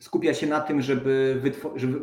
skupia 0.00 0.34
się 0.34 0.46
na 0.46 0.60
tym, 0.60 0.82
żeby, 0.82 1.40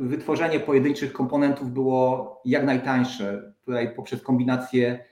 wytworzenie 0.02 0.60
pojedynczych 0.60 1.14
komponentów 1.14 1.72
było 1.72 2.42
jak 2.46 2.66
najtańsze. 2.66 3.54
Tutaj 3.66 3.96
poprzez 3.96 4.22
kombinację 4.22 5.06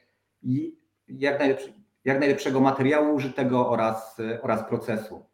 jak, 1.07 1.39
najlepszy, 1.39 1.73
jak 2.05 2.19
najlepszego 2.19 2.59
materiału 2.59 3.15
użytego 3.15 3.69
oraz, 3.69 4.17
oraz 4.41 4.69
procesu. 4.69 5.25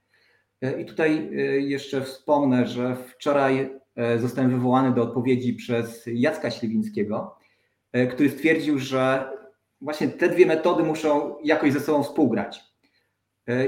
E, 0.62 0.82
I 0.82 0.86
tutaj 0.86 1.18
e, 1.18 1.42
jeszcze 1.60 2.02
wspomnę, 2.02 2.68
że 2.68 2.96
wczoraj 2.96 3.70
e, 3.96 4.20
zostałem 4.20 4.52
wywołany 4.52 4.96
do 4.96 5.04
odpowiedzi 5.04 5.54
przez 5.54 6.04
Jacka 6.08 6.52
Śliwińskiego, 6.52 7.36
który 8.12 8.30
stwierdził, 8.30 8.80
że 8.80 9.30
właśnie 9.86 10.08
te 10.08 10.30
dwie 10.30 10.46
metody 10.46 10.84
muszą 10.84 11.36
jakoś 11.44 11.74
ze 11.74 11.80
sobą 11.80 12.04
współgrać. 12.04 12.64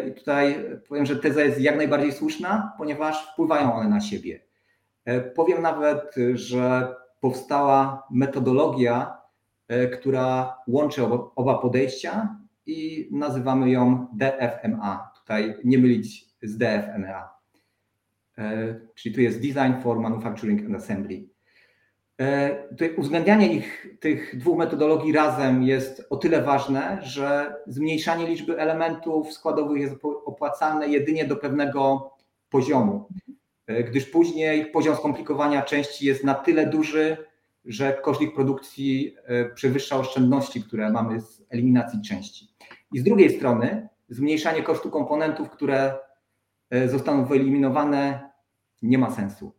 I 0.08 0.12
tutaj 0.12 0.66
powiem, 0.90 1.06
że 1.06 1.16
teza 1.16 1.42
jest 1.42 1.62
jak 1.62 1.78
najbardziej 1.78 2.12
słuszna, 2.12 2.74
ponieważ 2.78 3.32
wpływają 3.34 3.74
one 3.74 3.90
na 3.90 4.02
siebie. 4.02 4.42
Powiem 5.36 5.62
nawet, 5.62 6.16
że 6.34 6.96
powstała 7.22 8.08
metodologia 8.12 9.18
E, 9.68 9.88
która 9.88 10.58
łączy 10.68 11.04
oba, 11.36 11.58
podejścia 11.58 12.38
i 12.66 13.10
nazywamy 13.12 13.70
ją 13.70 14.08
DFMA. 14.14 15.12
Tutaj 15.20 15.56
nie 15.64 15.78
mylić 15.78 16.26
z 16.42 16.58
DFNA. 16.58 17.30
E, 18.38 18.76
czyli 18.96 19.16
tu 19.16 19.22
jest 19.22 19.42
Design 19.42 19.82
for 19.82 20.00
Manufacturing 20.00 20.66
and 20.66 20.76
Assembly. 20.76 21.30
E, 22.22 22.56
tutaj 22.70 22.96
uwzględnianie 22.96 23.54
ich, 23.54 23.88
tych 24.00 24.38
dwóch 24.38 24.58
metodologii 24.58 25.14
razem 25.14 25.64
jest 25.64 26.08
o 26.10 26.18
tyle 26.18 26.42
ważne, 26.42 27.00
że 27.02 27.56
zmniejszanie 27.68 28.28
liczby 28.28 28.60
elementów 28.60 29.34
składowych 29.34 29.82
jest 29.82 29.96
opłacalne 30.26 30.88
jedynie 30.88 31.26
do 31.26 31.36
pewnego 31.36 32.12
poziomu, 32.50 33.08
e, 33.68 33.84
gdyż 33.84 34.06
później 34.06 34.72
poziom 34.72 34.96
skomplikowania 34.96 35.62
części 35.62 36.06
jest 36.06 36.24
na 36.24 36.34
tyle 36.34 36.66
duży, 36.66 37.18
że 37.66 37.94
koszt 37.94 38.22
ich 38.22 38.34
produkcji 38.34 39.16
e, 39.24 39.46
przewyższa 39.46 39.98
oszczędności, 39.98 40.64
które 40.64 40.92
mamy 40.92 41.22
z 41.22 41.46
eliminacji 41.50 42.02
części. 42.02 42.48
I 42.94 43.00
z 43.00 43.04
drugiej 43.04 43.38
strony 43.38 43.88
zmniejszanie 44.10 44.64
kosztu 44.64 44.90
komponentów, 44.92 45.50
które 45.50 45.96
zostaną 46.88 47.26
wyeliminowane, 47.26 48.30
nie 48.82 48.98
ma 48.98 49.12
sensu. 49.12 49.52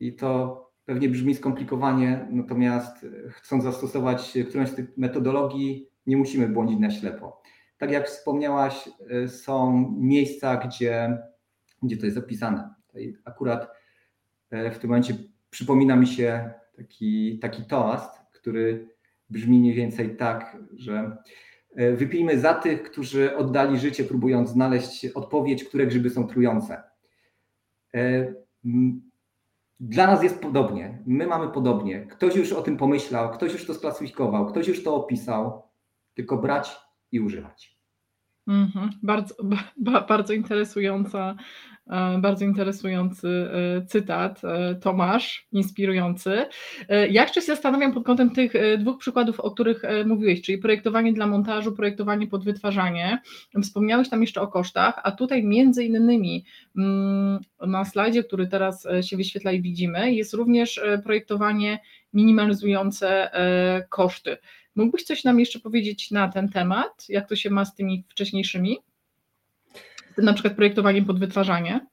I 0.00 0.16
to 0.16 0.67
pewnie 0.88 1.08
brzmi 1.08 1.34
skomplikowanie, 1.34 2.26
natomiast 2.30 3.06
chcąc 3.30 3.64
zastosować 3.64 4.38
którąś 4.48 4.68
z 4.68 4.74
tych 4.74 4.96
metodologii, 4.96 5.88
nie 6.06 6.16
musimy 6.16 6.48
błądzić 6.48 6.78
na 6.78 6.90
ślepo. 6.90 7.42
Tak 7.78 7.90
jak 7.90 8.06
wspomniałaś, 8.06 8.88
są 9.26 9.88
miejsca, 9.98 10.56
gdzie, 10.56 11.18
gdzie 11.82 11.96
to 11.96 12.04
jest 12.06 12.16
zapisane. 12.16 12.74
Tutaj 12.86 13.16
akurat 13.24 13.68
e, 14.50 14.70
w 14.70 14.78
tym 14.78 14.90
momencie 14.90 15.14
przypomina 15.50 15.96
mi 15.96 16.06
się 16.06 16.50
taki, 16.76 17.38
taki 17.38 17.64
toast, 17.64 18.10
który 18.32 18.88
brzmi 19.30 19.58
mniej 19.58 19.74
więcej 19.74 20.16
tak, 20.16 20.56
że 20.76 21.16
e, 21.76 21.92
wypijmy 21.92 22.38
za 22.38 22.54
tych, 22.54 22.82
którzy 22.82 23.36
oddali 23.36 23.78
życie, 23.78 24.04
próbując 24.04 24.50
znaleźć 24.50 25.06
odpowiedź, 25.06 25.64
które 25.64 25.86
grzyby 25.86 26.10
są 26.10 26.26
trujące. 26.26 26.82
Dla 29.80 30.06
nas 30.06 30.22
jest 30.22 30.40
podobnie. 30.40 31.02
My 31.06 31.26
mamy 31.26 31.48
podobnie. 31.48 32.06
Ktoś 32.06 32.36
już 32.36 32.52
o 32.52 32.62
tym 32.62 32.76
pomyślał, 32.76 33.30
ktoś 33.30 33.52
już 33.52 33.66
to 33.66 33.74
sklasyfikował, 33.74 34.46
ktoś 34.46 34.68
już 34.68 34.84
to 34.84 34.94
opisał, 34.94 35.62
tylko 36.14 36.36
brać 36.36 36.76
i 37.12 37.20
używać. 37.20 37.77
Mhm. 38.48 38.90
Bardzo, 39.02 39.34
bardzo 40.08 40.32
interesująca, 40.32 41.36
e, 41.86 42.18
bardzo 42.18 42.44
interesujący 42.44 43.28
e, 43.28 43.86
cytat, 43.86 44.44
e, 44.44 44.74
Tomasz, 44.74 45.46
inspirujący. 45.52 46.46
Ja 46.88 47.22
jeszcze 47.22 47.40
się 47.40 47.46
zastanawiam 47.46 47.92
pod 47.92 48.04
kątem 48.04 48.30
tych 48.30 48.52
dwóch 48.78 48.98
przykładów, 48.98 49.40
o 49.40 49.50
których 49.50 49.82
mówiłeś, 50.06 50.42
czyli 50.42 50.58
projektowanie 50.58 51.12
dla 51.12 51.26
montażu, 51.26 51.72
projektowanie 51.72 52.26
pod 52.26 52.44
wytwarzanie. 52.44 53.18
Wspomniałeś 53.62 54.08
tam 54.08 54.20
jeszcze 54.20 54.40
o 54.40 54.48
kosztach, 54.48 55.00
a 55.04 55.12
tutaj 55.12 55.44
między 55.44 55.84
innymi 55.84 56.44
mm, 56.76 57.38
na 57.66 57.84
slajdzie, 57.84 58.24
który 58.24 58.46
teraz 58.46 58.86
się 59.00 59.16
wyświetla 59.16 59.52
i 59.52 59.62
widzimy, 59.62 60.14
jest 60.14 60.34
również 60.34 60.80
projektowanie 61.04 61.78
minimalizujące 62.12 63.30
koszty. 63.88 64.36
Mógłbyś 64.78 65.02
coś 65.02 65.24
nam 65.24 65.40
jeszcze 65.40 65.60
powiedzieć 65.60 66.10
na 66.10 66.28
ten 66.28 66.48
temat? 66.48 67.08
Jak 67.08 67.28
to 67.28 67.36
się 67.36 67.50
ma 67.50 67.64
z 67.64 67.74
tymi 67.74 68.04
wcześniejszymi? 68.08 68.78
Na 70.18 70.32
przykład 70.32 70.54
projektowaniem 70.54 71.04
pod 71.04 71.18
wytwarzanie? 71.18 71.86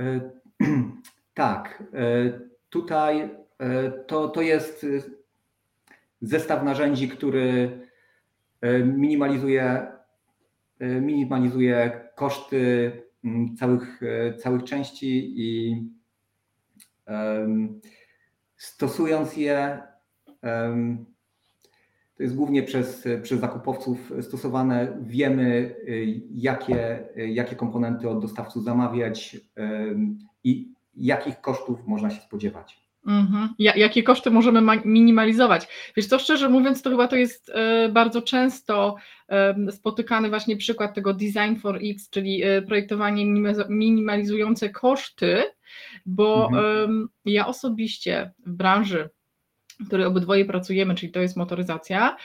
E, 0.00 0.30
tak. 1.34 1.82
E, 1.94 2.40
tutaj 2.70 3.20
e, 3.58 3.90
to, 3.90 4.28
to 4.28 4.42
jest 4.42 4.86
zestaw 6.20 6.64
narzędzi, 6.64 7.08
który 7.08 7.80
minimalizuje, 8.84 9.86
minimalizuje 10.80 12.00
koszty 12.14 12.92
całych, 13.58 14.00
całych 14.38 14.64
części 14.64 15.34
i 15.36 15.82
stosując 18.56 19.36
je 19.36 19.82
to 22.16 22.22
jest 22.22 22.34
głównie 22.34 22.62
przez, 22.62 23.08
przez 23.22 23.40
zakupowców 23.40 24.12
stosowane. 24.20 24.96
Wiemy, 25.00 25.74
jakie, 26.34 27.08
jakie 27.16 27.56
komponenty 27.56 28.08
od 28.08 28.22
dostawców 28.22 28.64
zamawiać 28.64 29.36
i 30.44 30.68
jakich 30.96 31.40
kosztów 31.40 31.86
można 31.86 32.10
się 32.10 32.20
spodziewać. 32.20 32.86
Mhm. 33.06 33.48
Jakie 33.58 34.02
koszty 34.02 34.30
możemy 34.30 34.80
minimalizować? 34.84 35.68
Wiesz 35.96 36.06
co, 36.06 36.18
szczerze 36.18 36.48
mówiąc, 36.48 36.82
to 36.82 36.90
chyba 36.90 37.08
to 37.08 37.16
jest 37.16 37.52
bardzo 37.92 38.22
często 38.22 38.96
spotykany 39.70 40.28
właśnie 40.28 40.56
przykład 40.56 40.94
tego 40.94 41.14
Design 41.14 41.60
for 41.60 41.78
X, 41.82 42.10
czyli 42.10 42.42
projektowanie 42.66 43.26
minimalizujące 43.68 44.70
koszty, 44.70 45.42
bo 46.06 46.48
mhm. 46.52 47.08
ja 47.24 47.46
osobiście 47.46 48.32
w 48.46 48.52
branży 48.52 49.10
w 49.80 49.86
której 49.86 50.06
obydwoje 50.06 50.44
pracujemy, 50.44 50.94
czyli 50.94 51.12
to 51.12 51.20
jest 51.20 51.36
motoryzacja, 51.36 52.16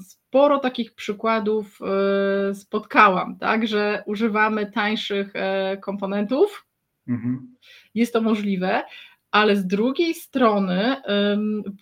sporo 0.00 0.58
takich 0.58 0.94
przykładów 0.94 1.78
e, 1.82 2.54
spotkałam, 2.54 3.38
tak, 3.38 3.66
że 3.66 4.02
używamy 4.06 4.70
tańszych 4.70 5.30
e, 5.34 5.76
komponentów. 5.76 6.66
Mhm. 7.08 7.56
Jest 7.94 8.12
to 8.12 8.20
możliwe, 8.20 8.82
ale 9.30 9.56
z 9.56 9.66
drugiej 9.66 10.14
strony 10.14 10.96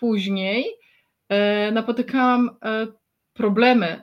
później 0.00 0.64
e, 1.28 1.72
napotykałam 1.72 2.50
problemy 3.32 4.02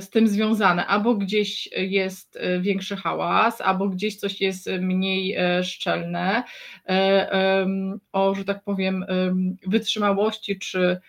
z 0.00 0.10
tym 0.10 0.28
związane. 0.28 0.86
Albo 0.86 1.14
gdzieś 1.14 1.68
jest 1.72 2.36
e, 2.36 2.60
większy 2.60 2.96
hałas, 2.96 3.60
albo 3.60 3.88
gdzieś 3.88 4.16
coś 4.16 4.40
jest 4.40 4.70
mniej 4.80 5.36
e, 5.36 5.64
szczelne, 5.64 6.44
o, 8.12 8.34
że 8.34 8.44
tak 8.44 8.64
powiem, 8.64 9.04
wytrzymałości 9.66 10.58
czy 10.58 11.00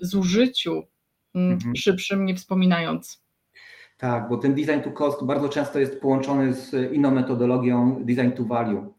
zużyciu 0.00 0.82
mhm. 1.34 1.76
szybszym 1.76 2.24
nie 2.24 2.34
wspominając. 2.34 3.24
Tak, 3.98 4.28
bo 4.28 4.36
ten 4.36 4.54
design 4.54 4.80
to 4.84 4.90
cost 4.90 5.24
bardzo 5.24 5.48
często 5.48 5.78
jest 5.78 6.00
połączony 6.00 6.54
z 6.54 6.92
inną 6.92 7.10
metodologią 7.10 8.04
design 8.04 8.30
to 8.30 8.44
value, 8.44 8.94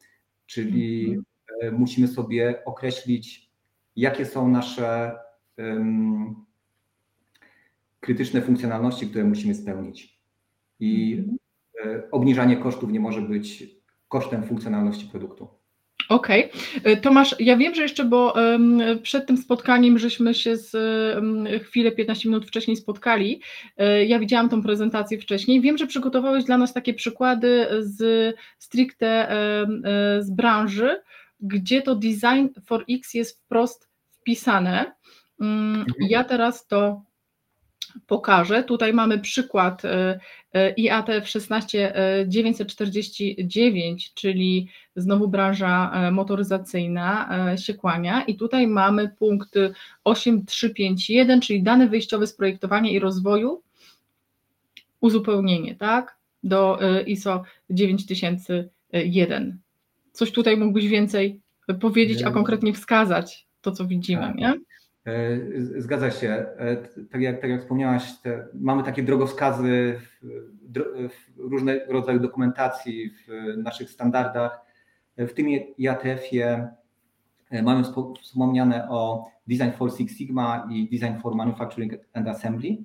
czyli 0.45 1.15
mhm. 1.59 1.79
musimy 1.79 2.07
sobie 2.07 2.65
określić, 2.65 3.49
jakie 3.95 4.25
są 4.25 4.47
nasze 4.47 5.11
um, 5.57 6.45
krytyczne 8.01 8.41
funkcjonalności, 8.41 9.07
które 9.07 9.23
musimy 9.23 9.55
spełnić. 9.55 10.19
I 10.79 11.13
mhm. 11.13 11.37
e, 11.85 12.11
obniżanie 12.11 12.57
kosztów 12.57 12.91
nie 12.91 12.99
może 12.99 13.21
być 13.21 13.63
kosztem 14.07 14.43
funkcjonalności 14.43 15.07
produktu. 15.07 15.47
Okej. 16.09 16.49
Okay. 16.49 16.91
E, 16.93 16.97
Tomasz, 16.97 17.35
ja 17.39 17.57
wiem, 17.57 17.75
że 17.75 17.81
jeszcze, 17.81 18.05
bo 18.05 18.33
przed 19.03 19.25
tym 19.25 19.37
spotkaniem 19.37 19.99
żeśmy 19.99 20.33
się 20.33 20.57
z 20.57 20.75
chwilę, 21.63 21.91
15 21.91 22.29
minut 22.29 22.45
wcześniej 22.45 22.77
spotkali. 22.77 23.41
E, 23.77 24.05
ja 24.05 24.19
widziałam 24.19 24.49
tą 24.49 24.61
prezentację 24.63 25.19
wcześniej. 25.19 25.61
Wiem, 25.61 25.77
że 25.77 25.87
przygotowałeś 25.87 26.43
dla 26.43 26.57
nas 26.57 26.73
takie 26.73 26.93
przykłady 26.93 27.67
z 27.79 28.35
stricte 28.59 29.27
z 30.19 30.31
branży, 30.31 31.01
gdzie 31.39 31.81
to 31.81 31.95
design 31.95 32.47
for 32.65 32.85
X 32.89 33.13
jest 33.13 33.39
wprost 33.39 33.89
wpisane. 34.09 34.91
Mm, 35.41 35.75
mhm. 35.75 35.85
Ja 36.09 36.23
teraz 36.23 36.67
to 36.67 37.10
pokażę. 38.07 38.63
Tutaj 38.63 38.93
mamy 38.93 39.19
przykład 39.19 39.85
e, 39.85 40.19
e, 40.53 40.73
IATF 40.77 41.29
16949, 41.29 44.13
czyli 44.13 44.67
znowu 44.95 45.27
branża 45.27 45.91
e, 45.93 46.11
motoryzacyjna, 46.11 47.29
siekłania 47.57 48.23
i 48.23 48.35
tutaj 48.35 48.67
mamy 48.67 49.09
punkt 49.19 49.55
8351, 50.03 51.41
czyli 51.41 51.63
dane 51.63 51.87
wyjściowe 51.87 52.27
z 52.27 52.33
projektowania 52.33 52.91
i 52.91 52.99
rozwoju, 52.99 53.61
uzupełnienie, 55.01 55.75
tak, 55.75 56.17
do 56.43 56.79
ISO 57.05 57.43
9001. 57.69 59.59
Coś 60.11 60.31
tutaj 60.31 60.57
mógłbyś 60.57 60.87
więcej 60.87 61.39
powiedzieć, 61.81 62.23
a 62.23 62.31
konkretnie 62.31 62.73
wskazać 62.73 63.47
to, 63.61 63.71
co 63.71 63.85
widzimy, 63.85 64.21
tak. 64.21 64.35
nie? 64.35 64.53
E, 65.05 65.37
zgadza 65.81 66.11
się. 66.11 66.29
E, 66.29 66.75
tak 67.11 67.21
jak, 67.21 67.41
tak 67.41 67.49
jak 67.49 67.61
wspomniałaś, 67.61 68.19
te, 68.21 68.47
mamy 68.53 68.83
takie 68.83 69.03
drogowskazy 69.03 69.99
w, 69.99 70.25
w 71.09 71.37
różnego 71.37 71.93
rodzaju 71.93 72.19
dokumentacji, 72.19 73.09
w 73.09 73.57
naszych 73.57 73.89
standardach. 73.89 74.61
W 75.17 75.33
tym 75.33 75.47
IATF-ie 75.77 76.67
e, 77.51 77.63
mamy 77.63 77.83
wspomniane 78.21 78.89
o 78.89 79.31
Design 79.47 79.71
for 79.77 79.91
Six 79.91 80.17
Sigma 80.17 80.67
i 80.71 80.89
Design 80.89 81.21
for 81.21 81.35
Manufacturing 81.35 81.93
and 82.13 82.27
Assembly, 82.27 82.77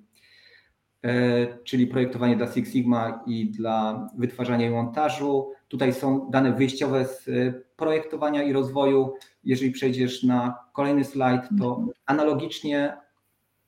czyli 1.64 1.86
projektowanie 1.86 2.36
dla 2.36 2.46
Six 2.46 2.72
Sigma 2.72 3.22
i 3.26 3.50
dla 3.50 4.08
wytwarzania 4.18 4.66
i 4.66 4.70
montażu. 4.70 5.52
Tutaj 5.68 5.92
są 5.92 6.30
dane 6.30 6.52
wyjściowe 6.52 7.04
z 7.04 7.28
projektowania 7.76 8.42
i 8.42 8.52
rozwoju. 8.52 9.14
Jeżeli 9.44 9.72
przejdziesz 9.72 10.22
na 10.22 10.58
kolejny 10.72 11.04
slajd, 11.04 11.42
to 11.58 11.86
analogicznie 12.06 12.96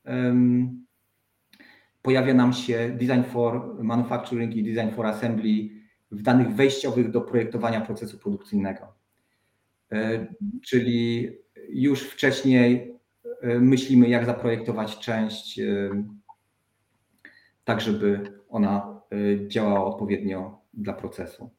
um, 0.05 0.87
pojawia 2.03 2.35
nam 2.35 2.53
się 2.53 2.97
Design 3.01 3.23
for 3.23 3.83
Manufacturing 3.83 4.57
i 4.57 4.75
Design 4.75 4.95
for 4.95 5.07
Assembly 5.07 5.69
w 6.11 6.23
danych 6.23 6.55
wejściowych 6.55 7.11
do 7.11 7.21
projektowania 7.21 7.81
procesu 7.81 8.19
produkcyjnego. 8.19 8.95
czyli 10.67 11.31
już 11.69 12.03
wcześniej 12.03 12.95
myślimy, 13.43 14.09
jak 14.09 14.27
zaprojektować 14.27 14.99
część, 14.99 15.61
tak 17.65 17.81
żeby 17.81 18.33
ona 18.49 19.01
działała 19.49 19.85
odpowiednio 19.85 20.61
dla 20.75 20.93
procesu. 20.93 21.51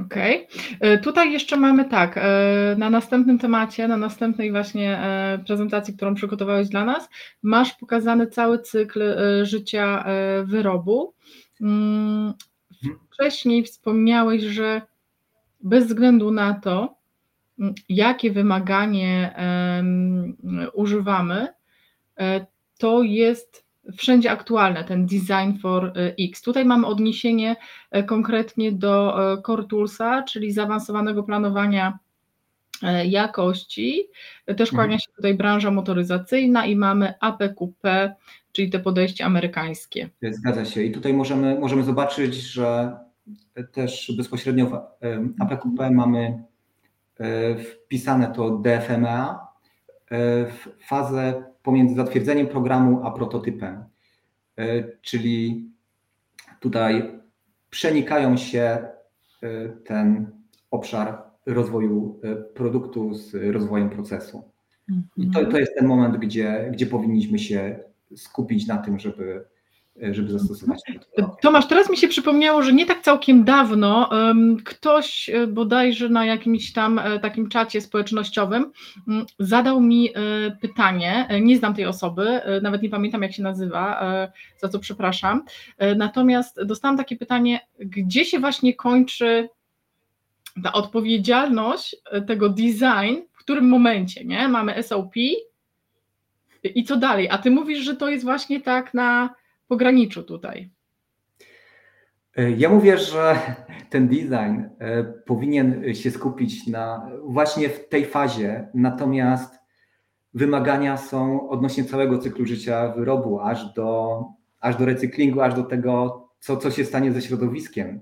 Okej. 0.00 0.46
Okay. 0.76 0.98
Tutaj 0.98 1.32
jeszcze 1.32 1.56
mamy 1.56 1.84
tak, 1.84 2.18
e, 2.18 2.74
na 2.78 2.90
następnym 2.90 3.38
temacie, 3.38 3.88
na 3.88 3.96
następnej 3.96 4.50
właśnie 4.50 4.98
e, 4.98 5.38
prezentacji, 5.46 5.96
którą 5.96 6.14
przygotowałeś 6.14 6.68
dla 6.68 6.84
nas, 6.84 7.08
masz 7.42 7.72
pokazany 7.74 8.26
cały 8.26 8.58
cykl 8.58 9.02
e, 9.02 9.46
życia 9.46 10.04
wyrobu. 10.44 11.14
Mm, 11.60 12.34
wcześniej 13.10 13.64
wspomniałeś, 13.64 14.42
że 14.42 14.82
bez 15.60 15.86
względu 15.86 16.30
na 16.30 16.54
to, 16.54 16.94
mm, 17.58 17.74
jakie 17.88 18.30
wymaganie 18.30 19.34
używamy, 20.74 21.48
to 22.78 23.02
jest 23.02 23.64
wszędzie 23.96 24.30
aktualne, 24.30 24.84
ten 24.84 25.06
Design 25.06 25.58
for 25.62 25.92
y, 25.98 26.14
X. 26.30 26.42
Tutaj 26.42 26.64
mamy 26.64 26.86
odniesienie 26.86 27.56
e, 27.90 28.02
konkretnie 28.02 28.72
do 28.72 29.32
e, 29.32 29.42
Core 29.42 29.64
Toolsa, 29.64 30.22
czyli 30.22 30.52
zaawansowanego 30.52 31.22
planowania 31.22 31.98
jakości. 33.04 34.08
Też 34.46 34.72
mhm. 34.72 34.76
kłania 34.76 34.98
się 34.98 35.12
tutaj 35.16 35.34
branża 35.34 35.70
motoryzacyjna 35.70 36.66
i 36.66 36.76
mamy 36.76 37.14
APQP, 37.20 38.14
czyli 38.52 38.70
te 38.70 38.78
podejście 38.78 39.24
amerykańskie. 39.24 40.10
Zgadza 40.22 40.64
się. 40.64 40.82
I 40.82 40.92
tutaj 40.92 41.14
możemy, 41.14 41.58
możemy 41.60 41.84
zobaczyć, 41.84 42.34
że 42.34 42.96
też 43.72 44.12
bezpośrednio 44.16 44.66
w 44.66 44.74
APQP 45.42 45.90
mamy 45.90 46.42
wpisane 47.56 48.32
to 48.36 48.50
DFMA, 48.50 49.51
fazę 50.80 51.44
pomiędzy 51.62 51.94
zatwierdzeniem 51.94 52.46
programu 52.46 53.06
a 53.06 53.10
prototypem. 53.10 53.84
E, 54.58 54.84
czyli 55.02 55.70
tutaj 56.60 57.20
przenikają 57.70 58.36
się 58.36 58.60
e, 58.60 58.88
ten 59.84 60.30
obszar 60.70 61.22
rozwoju 61.46 62.20
e, 62.22 62.36
produktu 62.36 63.14
z 63.14 63.34
rozwojem 63.52 63.90
procesu. 63.90 64.52
I 65.16 65.30
to, 65.30 65.46
to 65.46 65.58
jest 65.58 65.74
ten 65.74 65.86
moment, 65.86 66.16
gdzie, 66.16 66.70
gdzie 66.72 66.86
powinniśmy 66.86 67.38
się 67.38 67.78
skupić 68.16 68.66
na 68.66 68.76
tym, 68.76 68.98
żeby 68.98 69.44
żeby 69.96 70.32
zastosować. 70.32 70.80
Tomasz, 71.42 71.68
teraz 71.68 71.90
mi 71.90 71.96
się 71.96 72.08
przypomniało, 72.08 72.62
że 72.62 72.72
nie 72.72 72.86
tak 72.86 73.02
całkiem 73.02 73.44
dawno 73.44 74.10
ktoś 74.64 75.28
e, 75.28 75.46
bodajże 75.46 76.08
na 76.08 76.24
jakimś 76.24 76.72
tam 76.72 76.98
e, 76.98 77.18
takim 77.18 77.48
czacie 77.48 77.80
społecznościowym 77.80 78.72
mm, 79.08 79.26
zadał 79.38 79.80
mi 79.80 80.10
e, 80.10 80.12
pytanie, 80.60 81.28
nie 81.42 81.56
znam 81.56 81.74
tej 81.74 81.86
osoby, 81.86 82.40
nawet 82.62 82.82
nie 82.82 82.88
pamiętam 82.88 83.22
jak 83.22 83.32
się 83.32 83.42
nazywa, 83.42 84.02
za 84.58 84.68
co 84.68 84.78
przepraszam, 84.78 85.44
natomiast 85.96 86.62
dostałam 86.62 86.96
takie 86.96 87.16
pytanie, 87.16 87.60
gdzie 87.78 88.24
się 88.24 88.38
właśnie 88.38 88.74
kończy 88.74 89.48
ta 90.62 90.72
odpowiedzialność 90.72 91.96
tego 92.26 92.48
design, 92.48 93.16
w 93.32 93.38
którym 93.38 93.68
momencie, 93.68 94.24
nie? 94.24 94.48
Mamy 94.48 94.82
SOP 94.82 95.16
i 96.64 96.84
co 96.84 96.96
dalej? 96.96 97.28
A 97.30 97.38
ty 97.38 97.50
mówisz, 97.50 97.78
że 97.78 97.96
to 97.96 98.08
jest 98.08 98.24
właśnie 98.24 98.60
tak 98.60 98.94
na 98.94 99.34
pograniczu 99.72 100.22
tutaj? 100.22 100.70
E, 102.36 102.50
ja 102.50 102.68
mówię, 102.68 102.98
że 102.98 103.36
ten 103.90 104.08
design 104.08 104.62
e, 104.78 105.04
powinien 105.04 105.94
się 105.94 106.10
skupić 106.10 106.66
na 106.66 107.10
właśnie 107.24 107.68
w 107.68 107.88
tej 107.88 108.04
fazie, 108.04 108.68
natomiast 108.74 109.58
wymagania 110.34 110.96
są 110.96 111.48
odnośnie 111.48 111.84
całego 111.84 112.18
cyklu 112.18 112.46
życia 112.46 112.88
wyrobu, 112.88 113.40
aż 113.40 113.72
do, 113.74 114.24
aż 114.60 114.76
do 114.76 114.84
recyklingu, 114.84 115.40
aż 115.40 115.54
do 115.54 115.62
tego, 115.62 116.28
co, 116.40 116.56
co 116.56 116.70
się 116.70 116.84
stanie 116.84 117.12
ze 117.12 117.22
środowiskiem. 117.22 118.00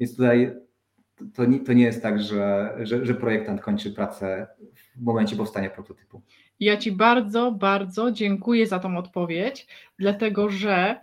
Więc 0.00 0.16
tutaj 0.16 0.52
to 1.34 1.44
nie, 1.44 1.60
to 1.60 1.72
nie 1.72 1.84
jest 1.84 2.02
tak, 2.02 2.22
że, 2.22 2.76
że, 2.82 3.06
że 3.06 3.14
projektant 3.14 3.60
kończy 3.60 3.92
pracę 3.92 4.46
w 4.96 5.02
momencie 5.02 5.36
powstania 5.36 5.70
prototypu. 5.70 6.22
Ja 6.60 6.76
Ci 6.76 6.92
bardzo, 6.92 7.52
bardzo 7.52 8.12
dziękuję 8.12 8.66
za 8.66 8.78
tą 8.78 8.96
odpowiedź, 8.96 9.66
dlatego 9.98 10.50
że 10.50 11.00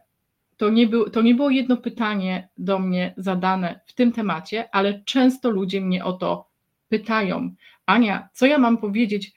to 0.58 0.69
nie, 0.69 0.88
był, 0.88 1.10
to 1.10 1.21
nie 1.21 1.36
było 1.36 1.49
jedno 1.49 1.77
pytanie 1.77 2.49
do 2.58 2.80
mnie 2.80 3.13
zadane 3.17 3.80
w 3.86 3.93
tym 3.93 4.12
temacie, 4.12 4.69
ale 4.71 5.03
często 5.03 5.49
ludzie 5.49 5.82
mnie 5.82 6.06
o 6.06 6.13
to 6.13 6.49
pytają. 6.89 7.56
Ania, 7.86 8.30
co 8.34 8.45
ja 8.45 8.58
mam 8.58 8.77
powiedzieć 8.77 9.34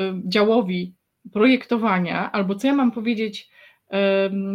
y, 0.00 0.02
działowi 0.24 0.94
projektowania, 1.32 2.32
albo 2.32 2.54
co 2.54 2.66
ja 2.66 2.74
mam 2.74 2.90
powiedzieć 2.90 3.50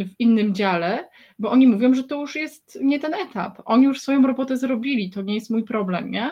w 0.06 0.20
innym 0.20 0.56
dziale, 0.56 1.10
bo 1.40 1.52
oni 1.52 1.68
mówią, 1.68 1.94
że 1.94 2.04
to 2.04 2.22
już 2.22 2.36
jest 2.36 2.80
nie 2.82 3.00
ten 3.00 3.14
etap. 3.14 3.62
Oni 3.66 3.84
już 3.84 4.02
swoją 4.02 4.28
robotę 4.28 4.58
zrobili, 4.58 5.10
to 5.12 5.22
nie 5.22 5.36
jest 5.36 5.50
mój 5.50 5.64
problem, 5.64 6.12
nie? 6.12 6.32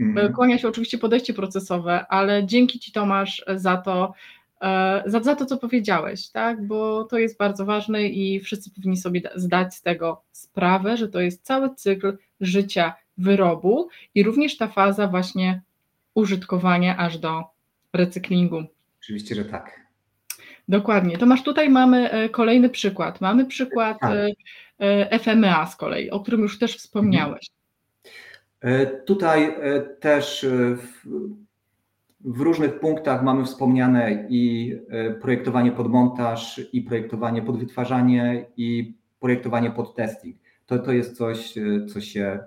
Mhm. 0.00 0.32
Kłania 0.32 0.58
się 0.58 0.68
oczywiście 0.68 0.98
podejście 0.98 1.34
procesowe, 1.34 2.06
ale 2.08 2.46
dzięki 2.46 2.78
Ci 2.78 2.92
Tomasz 2.92 3.44
za 3.56 3.76
to, 3.76 4.12
e, 4.60 5.02
za, 5.06 5.22
za 5.22 5.36
to, 5.36 5.46
co 5.46 5.56
powiedziałeś, 5.56 6.28
tak? 6.28 6.66
bo 6.66 7.04
to 7.04 7.18
jest 7.18 7.38
bardzo 7.38 7.64
ważne 7.64 8.02
i 8.08 8.40
wszyscy 8.40 8.70
powinni 8.70 8.96
sobie 8.96 9.22
zdać 9.34 9.74
z 9.74 9.82
tego 9.82 10.22
sprawę, 10.32 10.96
że 10.96 11.08
to 11.08 11.20
jest 11.20 11.42
cały 11.42 11.74
cykl 11.74 12.16
życia 12.40 12.94
wyrobu 13.18 13.88
i 14.14 14.22
również 14.22 14.56
ta 14.56 14.68
faza 14.68 15.06
właśnie 15.06 15.62
użytkowania 16.14 16.96
aż 16.96 17.18
do 17.18 17.44
recyklingu. 17.92 18.64
Oczywiście, 19.00 19.34
że 19.34 19.44
tak. 19.44 19.79
Dokładnie. 20.70 21.18
Tomasz, 21.18 21.42
tutaj 21.42 21.70
mamy 21.70 22.10
e, 22.10 22.28
kolejny 22.28 22.68
przykład. 22.68 23.20
Mamy 23.20 23.46
przykład 23.46 23.98
tak. 24.00 24.12
E, 24.78 25.18
FMA 25.18 25.66
z 25.66 25.76
kolei, 25.76 26.10
o 26.10 26.20
którym 26.20 26.40
już 26.40 26.58
też 26.58 26.76
wspomniałeś. 26.76 27.46
E, 28.60 28.86
tutaj 28.86 29.44
e, 29.44 29.80
też 29.80 30.44
e, 30.44 30.76
w, 30.76 31.06
w, 32.20 32.40
różnych 32.40 32.80
punktach 32.80 33.22
mamy 33.22 33.44
wspomniane 33.44 34.26
i 34.28 34.74
projektowanie 35.20 35.72
pod 35.72 35.88
montaż, 35.88 36.60
i 36.72 36.82
projektowanie 36.82 37.42
pod 37.42 37.58
wytwarzanie, 37.58 38.46
i 38.56 38.94
projektowanie 39.20 39.70
pod 39.70 39.94
testing. 39.94 40.36
To, 40.66 40.78
to 40.78 40.92
jest 40.92 41.16
coś, 41.16 41.54
co 41.92 42.00
się 42.00 42.38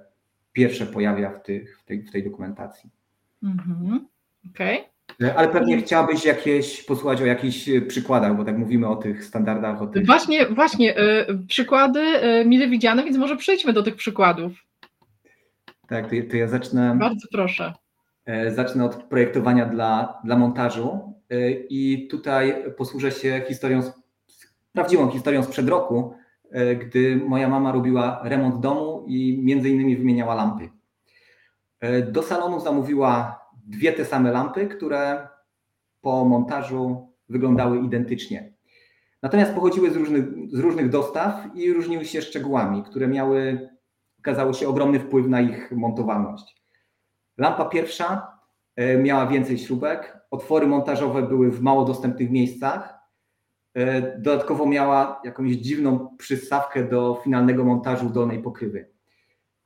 pierwsze 0.51 0.85
pojawia 0.85 1.31
w, 1.31 1.43
tych, 1.43 1.79
w, 1.79 1.83
tej, 1.83 2.03
w 2.03 2.11
tej 2.11 2.23
dokumentacji. 2.23 2.89
Mhm. 3.43 4.07
Okej. 4.49 4.79
Okay. 4.79 4.92
Ale 5.35 5.47
pewnie 5.47 5.77
chciałabyś 5.77 6.25
jakieś 6.25 6.83
posłuchać 6.83 7.21
o 7.21 7.25
jakichś 7.25 7.69
przykładach, 7.87 8.37
bo 8.37 8.45
tak 8.45 8.57
mówimy 8.57 8.87
o 8.87 8.95
tych 8.95 9.25
standardach. 9.25 9.81
O 9.81 9.87
tych... 9.87 10.05
Właśnie, 10.05 10.45
właśnie, 10.45 10.95
przykłady 11.47 12.01
mile 12.45 12.67
widziane, 12.67 13.03
więc 13.03 13.17
może 13.17 13.37
przejdźmy 13.37 13.73
do 13.73 13.83
tych 13.83 13.95
przykładów. 13.95 14.51
Tak, 15.87 16.05
to, 16.05 16.15
to 16.31 16.37
ja 16.37 16.47
zacznę. 16.47 16.95
Bardzo 16.99 17.27
proszę. 17.31 17.73
E, 18.25 18.51
zacznę 18.51 18.85
od 18.85 18.95
projektowania 18.95 19.65
dla, 19.65 20.19
dla 20.23 20.37
montażu 20.37 21.13
e, 21.29 21.51
i 21.51 22.07
tutaj 22.07 22.55
posłużę 22.77 23.11
się 23.11 23.41
historią, 23.47 23.81
prawdziwą 24.73 25.09
historią 25.09 25.43
sprzed 25.43 25.69
roku, 25.69 26.13
e, 26.51 26.75
gdy 26.75 27.15
moja 27.15 27.49
mama 27.49 27.71
robiła 27.71 28.21
remont 28.23 28.59
domu 28.59 29.05
i 29.07 29.39
między 29.43 29.69
innymi 29.69 29.97
wymieniała 29.97 30.35
lampy. 30.35 30.69
Do 32.11 32.23
salonu 32.23 32.59
zamówiła 32.59 33.42
dwie 33.63 33.93
te 33.93 34.05
same 34.05 34.31
lampy, 34.31 34.67
które 34.67 35.27
po 36.01 36.25
montażu 36.25 37.13
wyglądały 37.29 37.79
identycznie. 37.79 38.53
Natomiast 39.21 39.53
pochodziły 39.53 39.91
z 39.91 39.95
różnych, 39.95 40.25
z 40.51 40.59
różnych 40.59 40.89
dostaw 40.89 41.55
i 41.55 41.73
różniły 41.73 42.05
się 42.05 42.21
szczegółami, 42.21 42.83
które 42.83 43.07
miały 43.07 43.69
okazało 44.23 44.53
się 44.53 44.67
ogromny 44.67 44.99
wpływ 44.99 45.27
na 45.27 45.41
ich 45.41 45.71
montowalność. 45.71 46.63
Lampa 47.37 47.65
pierwsza 47.65 48.37
e, 48.75 48.97
miała 48.97 49.27
więcej 49.27 49.57
śrubek, 49.57 50.17
otwory 50.31 50.67
montażowe 50.67 51.21
były 51.21 51.51
w 51.51 51.61
mało 51.61 51.85
dostępnych 51.85 52.31
miejscach. 52.31 52.93
E, 53.73 54.01
dodatkowo 54.19 54.65
miała 54.65 55.21
jakąś 55.23 55.51
dziwną 55.51 56.15
przystawkę 56.17 56.83
do 56.83 57.21
finalnego 57.23 57.65
montażu 57.65 58.09
dolnej 58.09 58.41
pokrywy. 58.41 58.89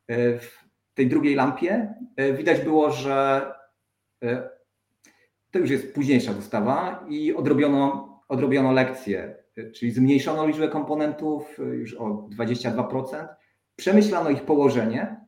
E, 0.07 0.39
w 0.39 0.63
tej 0.93 1.07
drugiej 1.07 1.35
lampie 1.35 1.93
widać 2.37 2.61
było, 2.61 2.91
że 2.91 3.45
to 5.51 5.59
już 5.59 5.69
jest 5.69 5.93
późniejsza 5.93 6.33
dostawa 6.33 7.05
i 7.09 7.33
odrobiono, 7.33 8.09
odrobiono 8.27 8.71
lekcję, 8.71 9.35
czyli 9.75 9.91
zmniejszono 9.91 10.47
liczbę 10.47 10.67
komponentów 10.67 11.57
już 11.57 11.93
o 11.93 12.29
22%, 12.37 13.27
Przemyślano 13.77 14.29
ich 14.29 14.45
położenie, 14.45 15.25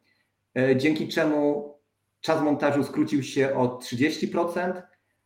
dzięki 0.75 1.07
czemu 1.07 1.73
czas 2.21 2.41
montażu 2.41 2.83
skrócił 2.83 3.23
się 3.23 3.55
o 3.55 3.77
30%, 3.77 4.81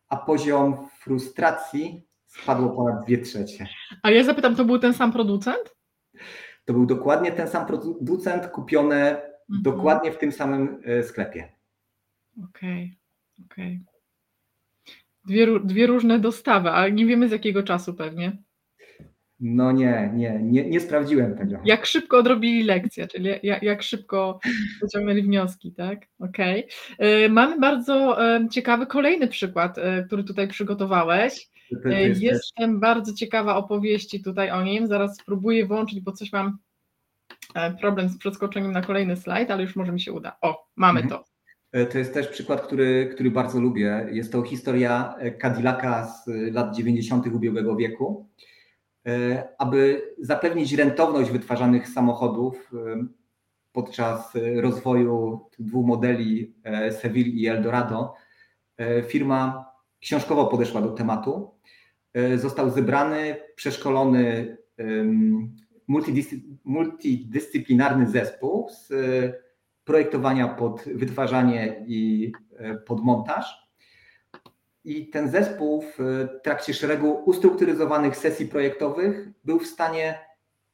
a 0.08 0.16
poziom 0.16 0.88
frustracji 1.00 2.08
spadło 2.26 2.68
ponad 2.70 3.06
2 3.06 3.24
trzecie. 3.24 3.66
A 4.02 4.10
ja 4.10 4.24
zapytam, 4.24 4.56
to 4.56 4.64
był 4.64 4.78
ten 4.78 4.94
sam 4.94 5.12
producent? 5.12 5.76
To 6.64 6.72
był 6.72 6.86
dokładnie 6.86 7.32
ten 7.32 7.48
sam 7.48 7.66
producent, 7.66 8.46
kupione 8.46 9.10
mhm. 9.10 9.62
dokładnie 9.62 10.12
w 10.12 10.18
tym 10.18 10.32
samym 10.32 10.82
sklepie. 11.02 11.52
Okej. 12.44 12.84
Okay. 12.84 13.03
Okej. 13.44 13.80
Dwie, 15.26 15.46
ró- 15.46 15.66
dwie 15.66 15.86
różne 15.86 16.18
dostawy, 16.18 16.70
ale 16.70 16.92
nie 16.92 17.06
wiemy 17.06 17.28
z 17.28 17.32
jakiego 17.32 17.62
czasu 17.62 17.94
pewnie. 17.94 18.36
No 19.40 19.72
nie, 19.72 20.10
nie, 20.14 20.38
nie, 20.42 20.64
nie 20.70 20.80
sprawdziłem 20.80 21.36
tego. 21.38 21.56
Jak 21.64 21.86
szybko 21.86 22.18
odrobili 22.18 22.62
lekcję, 22.64 23.06
czyli 23.06 23.30
jak, 23.42 23.62
jak 23.62 23.82
szybko 23.82 24.38
wyciągnęli 24.82 25.22
wnioski, 25.22 25.72
tak? 25.72 26.06
Okej. 26.18 26.66
Y, 27.24 27.28
Mamy 27.28 27.60
bardzo 27.60 28.24
e, 28.36 28.48
ciekawy 28.48 28.86
kolejny 28.86 29.28
przykład, 29.28 29.78
e, 29.78 30.04
który 30.06 30.24
tutaj 30.24 30.48
przygotowałeś. 30.48 31.48
To- 31.70 31.76
to 31.82 31.88
E, 31.88 32.02
jest 32.08 32.20
też- 32.20 32.30
Jestem 32.30 32.80
bardzo 32.80 33.14
ciekawa 33.14 33.56
opowieści 33.56 34.22
tutaj 34.22 34.50
o 34.50 34.62
nim. 34.64 34.86
Zaraz 34.86 35.16
spróbuję 35.16 35.66
włączyć, 35.66 36.00
bo 36.00 36.12
coś 36.12 36.32
mam 36.32 36.58
e, 37.54 37.74
problem 37.74 38.08
z 38.08 38.18
przeskoczeniem 38.18 38.72
na 38.72 38.82
kolejny 38.82 39.16
slajd, 39.16 39.50
ale 39.50 39.62
już 39.62 39.76
może 39.76 39.92
mi 39.92 40.00
się 40.00 40.12
uda. 40.12 40.36
O, 40.40 40.66
mamy 40.76 41.00
Mhm. 41.00 41.20
to. 41.20 41.33
E, 41.74 41.86
To 41.86 41.98
jest 41.98 42.14
też 42.14 42.28
przykład, 42.28 42.60
który, 42.60 43.10
który 43.14 43.30
bardzo 43.30 43.60
lubię. 43.60 44.06
Jest 44.10 44.32
to 44.32 44.42
historia 44.42 45.14
e, 45.18 45.38
Cadillaca 45.38 46.06
z 46.06 46.28
e, 46.28 46.32
lat 46.50 46.76
90. 46.76 47.26
ubiegłego 47.26 47.76
wieku. 47.76 48.28
Aby 49.58 50.02
zapewnić 50.18 50.72
rentowność 50.72 51.30
wytwarzanych 51.30 51.88
samochodów 51.88 52.70
podczas 53.72 54.32
rozwoju 54.56 55.40
tych 55.50 55.66
dwóch 55.66 55.86
modeli 55.86 56.54
Seville 57.00 57.30
i 57.30 57.46
Eldorado, 57.46 58.14
firma 59.08 59.66
książkowo 60.00 60.46
podeszła 60.46 60.80
do 60.80 60.90
tematu. 60.90 61.50
Został 62.36 62.70
zebrany, 62.70 63.36
przeszkolony 63.56 64.56
multidyscyplinarny 66.64 68.06
zespół 68.06 68.68
z 68.68 68.92
projektowania 69.84 70.48
pod 70.48 70.84
wytwarzanie 70.94 71.84
i 71.86 72.32
e, 72.56 72.74
pod 72.74 73.04
montaż. 73.04 73.64
I 74.84 75.10
ten 75.10 75.30
zespół 75.30 75.82
w 75.82 76.00
e, 76.00 76.40
trakcie 76.40 76.74
szeregu 76.74 77.22
ustrukturyzowanych 77.24 78.16
sesji 78.16 78.46
projektowych 78.46 79.28
był 79.44 79.58
w 79.58 79.66
stanie 79.66 80.18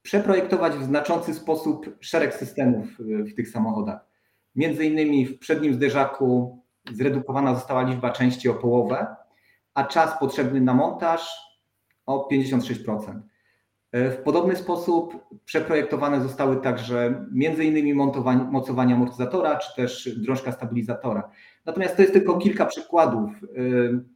przeprojektować 0.02 0.72
w 0.72 0.84
znaczący 0.84 1.34
sposób 1.34 1.96
szereg 2.00 2.34
systemów 2.34 2.86
w 2.98 3.34
tych 3.34 3.48
samochodach. 3.48 4.06
Między 4.54 4.84
innymi 4.84 5.26
w 5.26 5.38
przednim 5.38 5.74
zderzaku 5.74 6.58
zredukowana 6.92 7.54
została 7.54 7.82
liczba 7.82 8.10
części 8.10 8.48
o 8.48 8.54
połowę, 8.54 9.16
a 9.74 9.84
czas 9.84 10.18
potrzebny 10.20 10.60
na 10.60 10.74
montaż 10.74 11.30
o 12.06 12.28
56%. 12.32 13.20
E, 13.92 14.10
W 14.10 14.16
podobny 14.22 14.56
sposób 14.56 15.24
przeprojektowane 15.44 16.20
zostały 16.22 16.56
także 16.56 17.26
między 17.32 17.64
innymi 17.64 17.94
montowanie, 17.94 18.44
mocowanie 18.44 18.94
amortyzatora 18.94 19.56
czy 19.56 19.76
też 19.76 20.08
drążka 20.16 20.52
stabilizatora. 20.52 21.30
Natomiast 21.66 21.96
to 21.96 22.02
jest 22.02 22.14
tylko 22.14 22.38
kilka 22.38 22.66
przykładów. 22.66 23.30
E, 23.30 23.60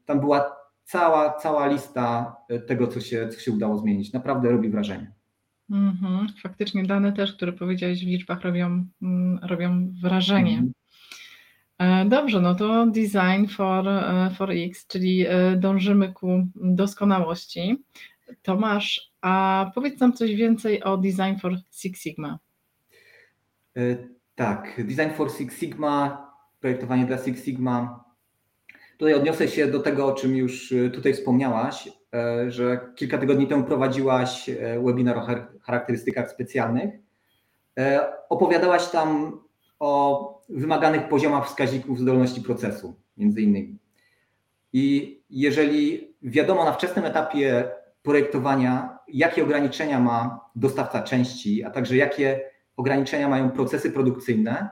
Tam 0.04 0.20
była 0.20 0.56
cała, 0.84 1.32
cała 1.32 1.66
lista 1.66 2.36
e, 2.48 2.58
tego, 2.58 2.86
co 2.86 3.00
się, 3.00 3.28
co 3.28 3.40
się 3.40 3.52
udało 3.52 3.78
zmienić. 3.78 4.12
Naprawdę 4.12 4.50
robi 4.50 4.68
wrażenie. 4.68 5.12
Mhm. 5.70 6.26
Faktycznie 6.42 6.84
dane 6.84 7.12
też, 7.12 7.32
które 7.32 7.52
powiedziałeś 7.52 8.04
w 8.04 8.08
liczbach 8.08 8.40
robią, 8.42 8.86
mm, 9.02 9.38
robią 9.42 9.92
wrażenie. 10.02 10.52
Mhm. 10.52 10.72
E, 11.78 12.08
Dobrze, 12.08 12.40
no 12.40 12.54
to 12.54 12.86
design 12.86 13.46
for, 13.56 13.84
for 14.36 14.50
X, 14.50 14.86
czyli 14.86 15.26
dążymy 15.56 16.12
ku 16.12 16.46
doskonałości. 16.54 17.84
Tomasz, 18.42 19.12
a 19.20 19.70
powiedz 19.74 20.00
nam 20.00 20.12
coś 20.12 20.34
więcej 20.34 20.82
o 20.82 20.96
design 20.96 21.36
for 21.40 21.52
Six 21.70 22.00
Sigma. 22.00 22.38
E, 23.76 23.80
Tak, 24.34 24.80
Design 24.84 25.10
for 25.14 25.30
Six 25.32 25.58
Sigma, 25.58 26.26
projektowanie 26.60 27.06
dla 27.06 27.18
Six 27.18 27.44
Sigma. 27.44 28.04
Tutaj 28.98 29.14
odniosę 29.14 29.48
się 29.48 29.66
do 29.66 29.80
tego, 29.80 30.06
o 30.06 30.12
czym 30.12 30.36
już 30.36 30.72
e, 30.72 30.90
tutaj 30.90 31.14
wspomniałaś, 31.14 31.88
e, 32.14 32.50
że 32.50 32.80
kilka 32.96 33.18
tygodni 33.18 33.46
temu 33.46 33.64
prowadziłaś 33.64 34.50
webinar 34.84 35.18
o 35.18 35.20
char- 35.20 35.46
charakterystykach 35.60 36.30
specjalnych. 36.30 36.94
Opowiadałaś 38.28 38.88
tam 38.88 39.40
o 39.78 40.42
wymaganych 40.48 41.08
poziomach 41.08 41.46
wskaźników 41.46 41.98
zdolności 42.00 42.40
procesu, 42.40 42.94
między 43.16 43.42
innymi. 43.42 43.78
I 44.72 45.20
jeżeli 45.30 46.14
wiadomo 46.22 46.64
na 46.64 46.72
wczesnym 46.72 47.04
etapie 47.04 47.68
projektowania, 48.04 48.98
jakie 49.08 49.44
ograniczenia 49.44 50.00
ma 50.00 50.40
dostawca 50.56 51.02
części, 51.02 51.64
a 51.64 51.70
także 51.70 51.96
jakie 51.96 52.40
ograniczenia 52.76 53.28
mają 53.28 53.50
procesy 53.50 53.90
produkcyjne, 53.90 54.68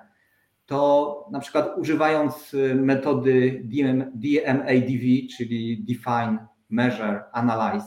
to 0.67 1.29
na 1.33 1.41
przykład 1.41 1.79
używając 1.79 2.55
y, 2.55 2.75
metody 2.75 3.63
DM, 3.65 4.05
DMADV, 4.15 5.05
czyli 5.37 5.85
Define, 5.85 6.47
Measure, 6.71 7.25
Analyze, 7.33 7.87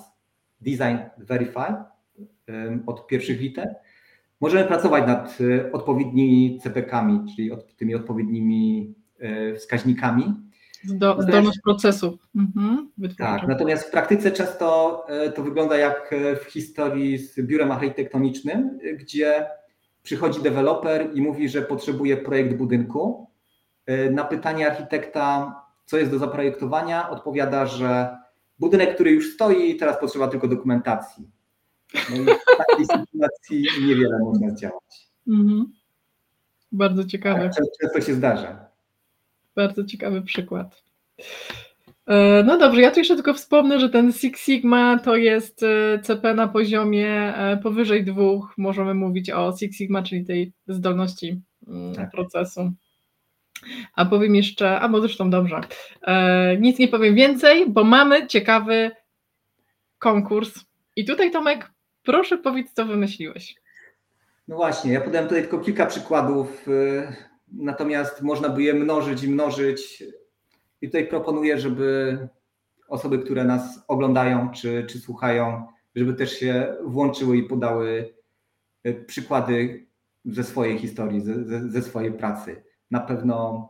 Design, 0.62 0.98
Verify 1.18 1.74
od 2.86 3.08
pierwszych 3.08 3.42
liter, 3.42 3.76
możemy 4.42 4.66
pracować 4.66 5.08
nad 5.08 5.42
y, 5.42 5.72
odpowiednimi 5.72 6.60
CPK-ami, 6.64 7.20
czyli 7.36 7.52
tymi 7.78 7.96
odpowiednimi 7.96 8.96
y, 9.52 9.56
wskaźnikami. 9.56 10.45
Zdo, 10.88 11.22
zdolność 11.22 11.60
procesu. 11.64 12.18
Mhm. 12.36 12.92
Tak, 13.18 13.48
natomiast 13.48 13.84
w 13.88 13.92
praktyce 13.92 14.32
często 14.32 15.06
e, 15.10 15.32
to 15.32 15.44
wygląda 15.44 15.78
jak 15.78 16.14
e, 16.14 16.36
w 16.36 16.44
historii 16.44 17.18
z 17.18 17.42
biurem 17.42 17.72
architektonicznym, 17.72 18.80
e, 18.84 18.94
gdzie 18.94 19.48
przychodzi 20.04 20.42
deweloper 20.42 21.10
i 21.14 21.22
mówi, 21.22 21.50
że 21.50 21.62
potrzebuje 21.62 22.18
projekt 22.18 22.58
budynku. 22.58 23.30
Na 24.12 24.24
pytanie 24.24 24.72
architekta, 24.72 25.56
co 25.86 25.98
jest 25.98 26.12
do 26.12 26.20
zaprojektowania, 26.20 27.10
odpowiada, 27.10 27.66
że 27.66 28.18
budynek, 28.60 28.96
który 28.96 29.12
już 29.12 29.34
stoi, 29.34 29.76
teraz 29.78 30.00
potrzeba 30.00 30.28
tylko 30.28 30.48
dokumentacji. 30.48 31.30
No 32.10 32.16
i 32.16 32.26
w 32.26 32.58
takiej 32.58 32.86
sytuacji 32.86 33.68
niewiele 33.88 34.20
można 34.20 34.50
zdziałać. 34.50 35.10
Mhm. 35.28 35.74
Bardzo 36.72 37.06
ciekawe. 37.06 37.40
Często 37.40 37.72
często 37.82 38.02
się 38.02 38.14
zdarza. 38.14 38.65
Bardzo 39.56 39.84
ciekawy 39.84 40.22
przykład. 40.22 40.84
E, 42.08 42.44
No 42.44 42.58
dobrze, 42.58 42.82
ja 42.82 42.92
tu 42.92 43.00
jeszcze 43.00 43.16
tylko 43.16 43.34
wspomnę, 43.34 43.80
że 43.80 43.90
ten 43.90 44.14
Six 44.14 44.42
Sigma 44.46 45.00
to 45.00 45.16
jest 45.16 45.64
e, 45.64 46.00
CP 46.00 46.34
na 46.34 46.48
poziomie 46.48 47.10
e, 47.36 47.58
powyżej 47.58 48.06
dwóch. 48.06 48.54
Możemy 48.58 48.94
mówić 48.94 49.30
o 49.30 49.58
Six 49.58 49.78
Sigma, 49.78 50.04
czyli 50.04 50.26
tej 50.26 50.54
zdolności 50.68 51.42
mm, 51.68 51.96
Tak. 51.96 52.12
procesu. 52.12 52.72
A 53.96 54.06
powiem 54.06 54.36
jeszcze, 54.36 54.80
a 54.80 54.90
bo 54.90 55.00
zresztą 55.02 55.30
dobrze, 55.30 55.62
nic 56.60 56.80
nie 56.80 56.88
powiem 56.88 57.16
więcej, 57.16 57.70
bo 57.70 57.84
mamy 57.84 58.28
ciekawy 58.28 58.92
konkurs. 60.00 60.66
I 60.96 61.06
tutaj 61.06 61.32
Tomek, 61.32 61.72
proszę 62.04 62.38
powiedz, 62.38 62.74
co 62.74 62.86
wymyśliłeś. 62.86 63.56
No 64.48 64.56
właśnie, 64.56 64.94
ja 64.94 65.02
podałem 65.02 65.28
tutaj 65.28 65.42
tylko 65.42 65.60
kilka 65.60 65.86
przykładów, 65.86 66.68
y, 66.68 67.16
natomiast 67.52 68.22
można 68.22 68.50
by 68.50 68.64
je 68.64 68.74
mnożyć 68.74 69.24
i 69.24 69.30
mnożyć. 69.30 70.04
I 70.82 70.88
tutaj 70.88 71.08
proponuję, 71.08 71.60
żeby 71.60 72.18
osoby, 72.88 73.20
które 73.20 73.44
nas 73.44 73.84
oglądają 73.88 74.52
czy, 74.52 74.86
czy 74.90 75.00
słuchają, 75.00 75.68
żeby 75.96 76.14
też 76.14 76.40
się 76.40 76.76
włączyły 76.84 77.38
i 77.38 77.44
podały 77.44 78.14
y, 78.88 79.06
przykłady 79.08 79.88
ze 80.26 80.44
swojej 80.44 80.80
historii, 80.80 81.22
ze, 81.22 81.70
ze, 81.70 81.82
swojej 81.82 82.12
pracy. 82.12 82.64
Na 82.92 83.00
pewno, 83.00 83.70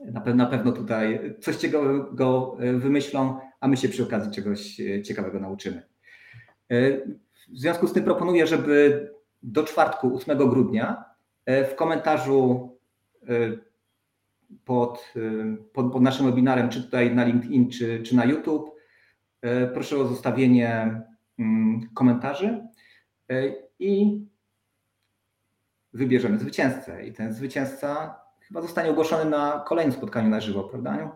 na, 0.00 0.20
pe, 0.20 0.34
na 0.34 0.46
pewno 0.46 0.72
tutaj 0.72 1.34
coś 1.40 1.56
ciekawego 1.56 2.56
y, 2.62 2.78
wymyślą, 2.78 3.40
a 3.60 3.68
my 3.68 3.76
się 3.76 3.88
przy 3.88 4.02
okazji 4.02 4.32
czegoś 4.32 4.80
y, 4.80 5.02
ciekawego 5.02 5.40
nauczymy. 5.40 5.82
W 7.52 7.58
związku 7.58 7.86
z 7.86 7.92
tym 7.92 8.04
proponuję, 8.04 8.46
żeby 8.46 9.10
do 9.44 9.64
czwartku, 9.64 10.16
8 10.16 10.38
grudnia, 10.38 11.04
e, 11.46 11.64
w 11.64 11.74
komentarzu 11.74 12.70
e, 12.70 12.73
pod, 14.64 15.12
e, 15.16 15.56
pod, 15.72 15.92
pod 15.92 16.02
naszym 16.02 16.26
webinarem, 16.26 16.68
czy 16.68 16.82
tutaj 16.82 17.14
na 17.14 17.24
LinkedIn, 17.24 17.70
czy, 17.70 18.02
czy 18.02 18.16
na 18.16 18.24
YouTube, 18.24 18.70
e, 19.42 19.66
proszę 19.66 19.96
o 19.96 20.06
zostawienie 20.06 21.02
mm, 21.38 21.88
komentarzy 21.94 22.66
i 23.78 24.20
wybierzemy 25.92 26.38
zwycięzcę. 26.38 27.06
I 27.06 27.12
ten 27.12 27.34
zwycięzca 27.34 28.14
chyba 28.40 28.62
zostanie 28.62 28.90
ogłoszony 28.90 29.30
na 29.30 29.64
kolejnym 29.66 29.96
spotkaniu 29.96 30.28
na 30.28 30.40
żywo, 30.40 30.64
prawda? 30.64 30.90
Aniu? 30.90 31.10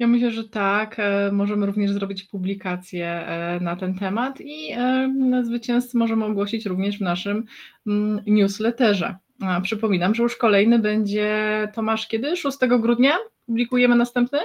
Ja 0.00 0.06
myślę, 0.06 0.30
że 0.30 0.48
tak. 0.48 0.96
E, 0.98 1.32
Możemy 1.32 1.66
również 1.66 1.90
zrobić 1.90 2.22
publikację 2.22 3.06
e, 3.06 3.60
na 3.60 3.76
ten 3.76 3.94
temat 3.94 4.40
i 4.40 4.72
e, 4.72 5.44
zwycięzcę 5.44 5.98
możemy 5.98 6.24
ogłosić 6.24 6.66
również 6.66 6.98
w 6.98 7.00
naszym 7.00 7.44
mm, 7.86 8.20
newsletterze. 8.26 9.16
Przypominam, 9.62 10.14
że 10.14 10.22
już 10.22 10.36
kolejny 10.36 10.78
będzie 10.78 11.28
Tomasz 11.74 12.08
kiedy? 12.08 12.36
6 12.36 12.58
grudnia 12.80 13.16
publikujemy 13.46 13.96
następny? 13.96 14.38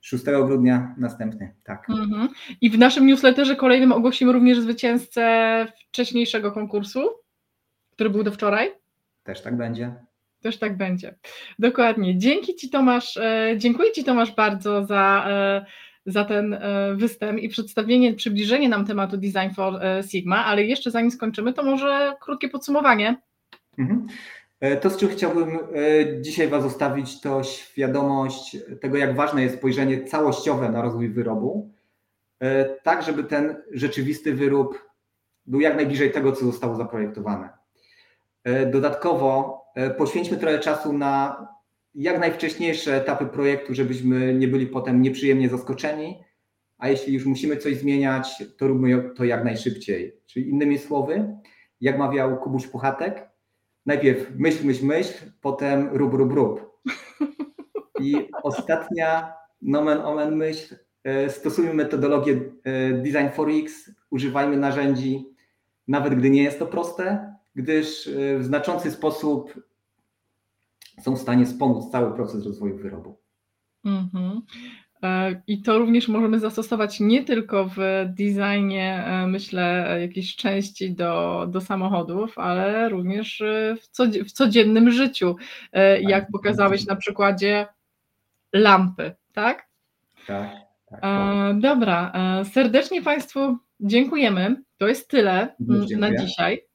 6 0.00 0.24
grudnia 0.24 0.94
następny, 0.98 1.54
tak. 1.64 1.90
Mhm. 1.90 2.28
I 2.60 2.70
w 2.70 2.78
naszym 2.78 3.06
newsletterze 3.06 3.56
kolejnym 3.56 3.92
ogłosimy 3.92 4.32
również 4.32 4.60
zwycięzcę 4.60 5.66
wcześniejszego 5.88 6.52
konkursu, 6.52 7.00
który 7.92 8.10
był 8.10 8.22
do 8.22 8.32
wczoraj. 8.32 8.72
Też 9.22 9.42
tak 9.42 9.56
będzie. 9.56 9.94
też 10.40 10.58
tak 10.58 10.76
będzie. 10.76 11.14
Dokładnie. 11.58 12.18
Dzięki 12.18 12.56
Ci 12.56 12.70
Tomasz, 12.70 13.16
e, 13.16 13.54
dziękuję 13.56 13.92
Ci 13.92 14.04
Tomasz 14.04 14.34
bardzo 14.34 14.84
za, 14.84 15.24
e, 15.28 15.66
za 16.06 16.24
ten 16.24 16.54
e, 16.54 16.94
występ 16.96 17.40
i 17.40 17.48
przedstawienie, 17.48 18.14
przybliżenie 18.14 18.68
nam 18.68 18.86
tematu 18.86 19.16
Design 19.16 19.54
for 19.54 19.80
Sigma, 20.10 20.44
ale 20.44 20.64
jeszcze 20.64 20.90
zanim 20.90 21.10
skończymy, 21.10 21.52
to 21.52 21.62
może 21.62 22.14
krótkie 22.20 22.48
podsumowanie. 22.48 23.16
Mhm. 23.78 24.06
To, 24.80 24.90
z 24.90 24.96
czym 24.96 25.08
chciałbym 25.08 25.58
dzisiaj 26.20 26.48
Was 26.48 26.62
zostawić, 26.62 27.20
to 27.20 27.42
świadomość 27.44 28.56
tego, 28.80 28.96
jak 28.96 29.16
ważne 29.16 29.42
jest 29.42 29.56
spojrzenie 29.56 30.04
całościowe 30.04 30.68
na 30.68 30.82
rozwój 30.82 31.08
wyrobu, 31.08 31.70
tak 32.82 33.02
żeby 33.02 33.24
ten 33.24 33.62
rzeczywisty 33.72 34.34
wyrób 34.34 34.90
był 35.46 35.60
jak 35.60 35.76
najbliżej 35.76 36.12
tego, 36.12 36.32
co 36.32 36.44
zostało 36.44 36.76
zaprojektowane. 36.76 37.48
Dodatkowo 38.72 39.60
E, 39.74 39.90
poświęćmy 39.90 40.36
trochę 40.36 40.58
czasu 40.58 40.92
na 40.92 41.46
jak 41.94 42.20
najwcześniejsze 42.20 42.96
etapy 42.96 43.26
projektu, 43.26 43.74
żebyśmy 43.74 44.34
nie 44.34 44.48
byli 44.48 44.66
potem 44.66 45.02
nieprzyjemnie 45.02 45.48
zaskoczeni, 45.48 46.24
a 46.78 46.88
jeśli 46.88 47.14
już 47.14 47.26
musimy 47.26 47.56
coś 47.56 47.76
zmieniać, 47.76 48.44
to 48.58 48.68
róbmy 48.68 49.10
to 49.16 49.24
jak 49.24 49.44
najszybciej. 49.44 50.16
Czyli 50.26 50.48
innymi 50.48 50.78
słowy, 50.78 51.36
jak 51.80 51.98
mawiał 51.98 52.40
Kubuś 52.40 52.66
Puchatek, 52.66 53.29
najpierw 53.90 54.30
myśl, 54.38 54.66
myśl, 54.66 54.86
myśl, 54.86 55.12
potem 55.40 55.88
rób, 55.92 56.14
rób, 56.14 56.32
rób. 56.32 56.80
I 58.00 58.14
ostatnia 58.42 59.32
nomen 59.62 59.98
omen 59.98 60.36
myśl, 60.36 60.76
e, 61.04 61.30
stosujmy 61.30 61.74
metodologię 61.74 62.40
e, 62.64 62.92
Design 62.92 63.28
for 63.34 63.48
X, 63.50 63.90
używajmy 64.10 64.56
narzędzi, 64.56 65.34
nawet 65.88 66.14
gdy 66.14 66.30
nie 66.30 66.42
jest 66.42 66.58
to 66.58 66.66
proste, 66.66 67.34
gdyż 67.54 68.06
e, 68.06 68.38
w 68.38 68.44
znaczący 68.44 68.90
sposób 68.90 69.60
są 71.00 71.16
w 71.16 71.20
stanie 71.20 71.46
wspomóc 71.46 71.90
cały 71.90 72.14
proces 72.14 72.46
rozwoju 72.46 72.76
wyrobu. 72.76 73.18
Mhm. 73.84 74.30
E, 74.36 74.40
I 75.46 75.62
to 75.62 75.78
również 75.78 76.08
możemy 76.08 76.40
zastosować 76.40 77.00
nie 77.00 77.24
tylko 77.24 77.70
w 77.76 77.78
designie, 78.06 79.04
e, 79.06 79.26
myślę, 79.26 79.96
jakiejś 80.00 80.36
części 80.36 80.94
do, 80.94 81.46
do 81.50 81.60
samochodów, 81.60 82.38
ale 82.38 82.88
również 82.88 83.42
w, 83.76 84.24
w 84.28 84.32
codziennym 84.32 84.90
życiu, 84.90 85.36
jak 86.00 86.24
tak, 86.24 86.30
pokazałeś 86.32 86.86
na 86.86 86.96
przykładzie 86.96 87.66
lampy, 88.52 89.14
tak? 89.32 89.68
Tak. 90.26 90.50
tak, 90.90 91.00
tak. 91.00 91.58
Dobra, 91.58 92.12
serdecznie 92.52 93.02
Państwu 93.02 93.58
dziękujemy. 93.80 94.62
To 94.78 94.88
jest 94.88 95.10
tyle 95.10 95.54
na 95.96 96.16
dzisiaj. 96.16 96.69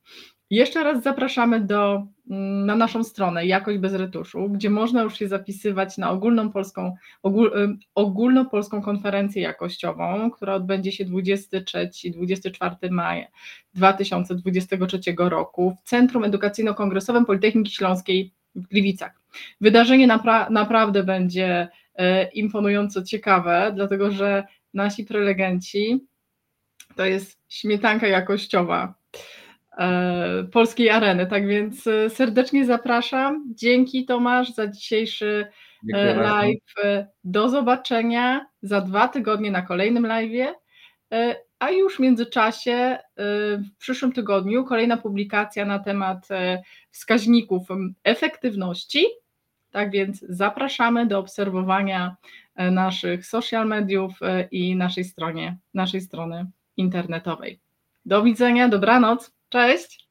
Jeszcze 0.49 0.83
raz 0.83 1.03
zapraszamy 1.03 1.61
do, 1.61 2.07
mm, 2.29 2.65
na 2.65 2.75
naszą 2.75 3.03
stronę 3.03 3.45
Jakość 3.45 3.77
bez 3.77 3.93
retuszu, 3.93 4.49
gdzie 4.49 4.69
można 4.69 5.01
już 5.01 5.17
się 5.17 5.27
zapisywać 5.27 5.97
na 5.97 6.11
ogólną 6.11 6.51
polską, 6.51 6.95
ogól, 7.23 7.77
ogólnopolską 7.95 8.81
konferencję 8.81 9.41
jakościową, 9.41 10.31
która 10.31 10.53
odbędzie 10.53 10.91
się 10.91 11.05
23-24 11.05 12.91
maja 12.91 13.27
2023 13.73 14.99
roku 15.17 15.75
w 15.81 15.89
Centrum 15.89 16.23
Edukacyjno-Kongresowym 16.23 17.25
Politechniki 17.25 17.71
Śląskiej 17.71 18.33
w 18.55 18.67
Gliwicach. 18.67 19.21
Wydarzenie 19.61 20.07
napra 20.07 20.49
naprawdę 20.49 21.03
będzie 21.03 21.67
e, 21.95 22.31
imponująco 22.31 23.03
ciekawe, 23.03 23.71
dlatego 23.75 24.11
że 24.11 24.43
nasi 24.73 25.05
prelegenci 25.05 26.05
to 26.95 27.05
jest 27.05 27.39
śmietanka 27.49 28.07
jakościowa 28.07 28.93
polskiej 30.51 30.89
areny. 30.89 31.27
Tak 31.27 31.47
więc 31.47 31.87
e, 31.87 32.09
serdecznie 32.09 32.65
zapraszam. 32.65 33.43
Dzięki 33.55 34.05
Tomasz 34.05 34.53
za 34.53 34.67
dzisiejszy 34.67 35.47
e, 35.47 35.51
Dziękuję 35.83 36.15
live. 36.15 36.57
Bardzo. 36.83 37.09
Do 37.23 37.49
zobaczenia 37.49 38.45
za 38.61 38.81
dwa 38.81 39.07
tygodnie 39.07 39.51
na 39.51 39.61
kolejnym 39.61 40.05
live. 40.05 40.53
A 41.59 41.69
już 41.71 41.95
w 41.95 41.99
międzyczasie 41.99 42.97
w 43.17 43.77
przyszłym 43.77 44.11
tygodniu 44.11 44.65
kolejna 44.65 44.97
publikacja 44.97 45.65
na 45.65 45.79
temat 45.79 46.27
wskaźników 46.91 47.67
efektywności. 48.03 49.05
Tak 49.71 49.91
więc 49.91 50.25
zapraszamy 50.29 51.05
do 51.05 51.19
obserwowania 51.19 52.15
naszych 52.55 53.25
social 53.25 53.67
mediów 53.67 54.13
i 54.51 54.75
naszej 54.75 55.03
stronie, 55.03 55.57
naszej 55.73 56.01
strony 56.01 56.45
internetowej. 56.77 57.59
Do 58.05 58.23
widzenia, 58.23 58.69
dobranoc. 58.69 59.31
Cześć. 59.49 60.09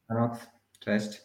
Cześć. 0.81 1.23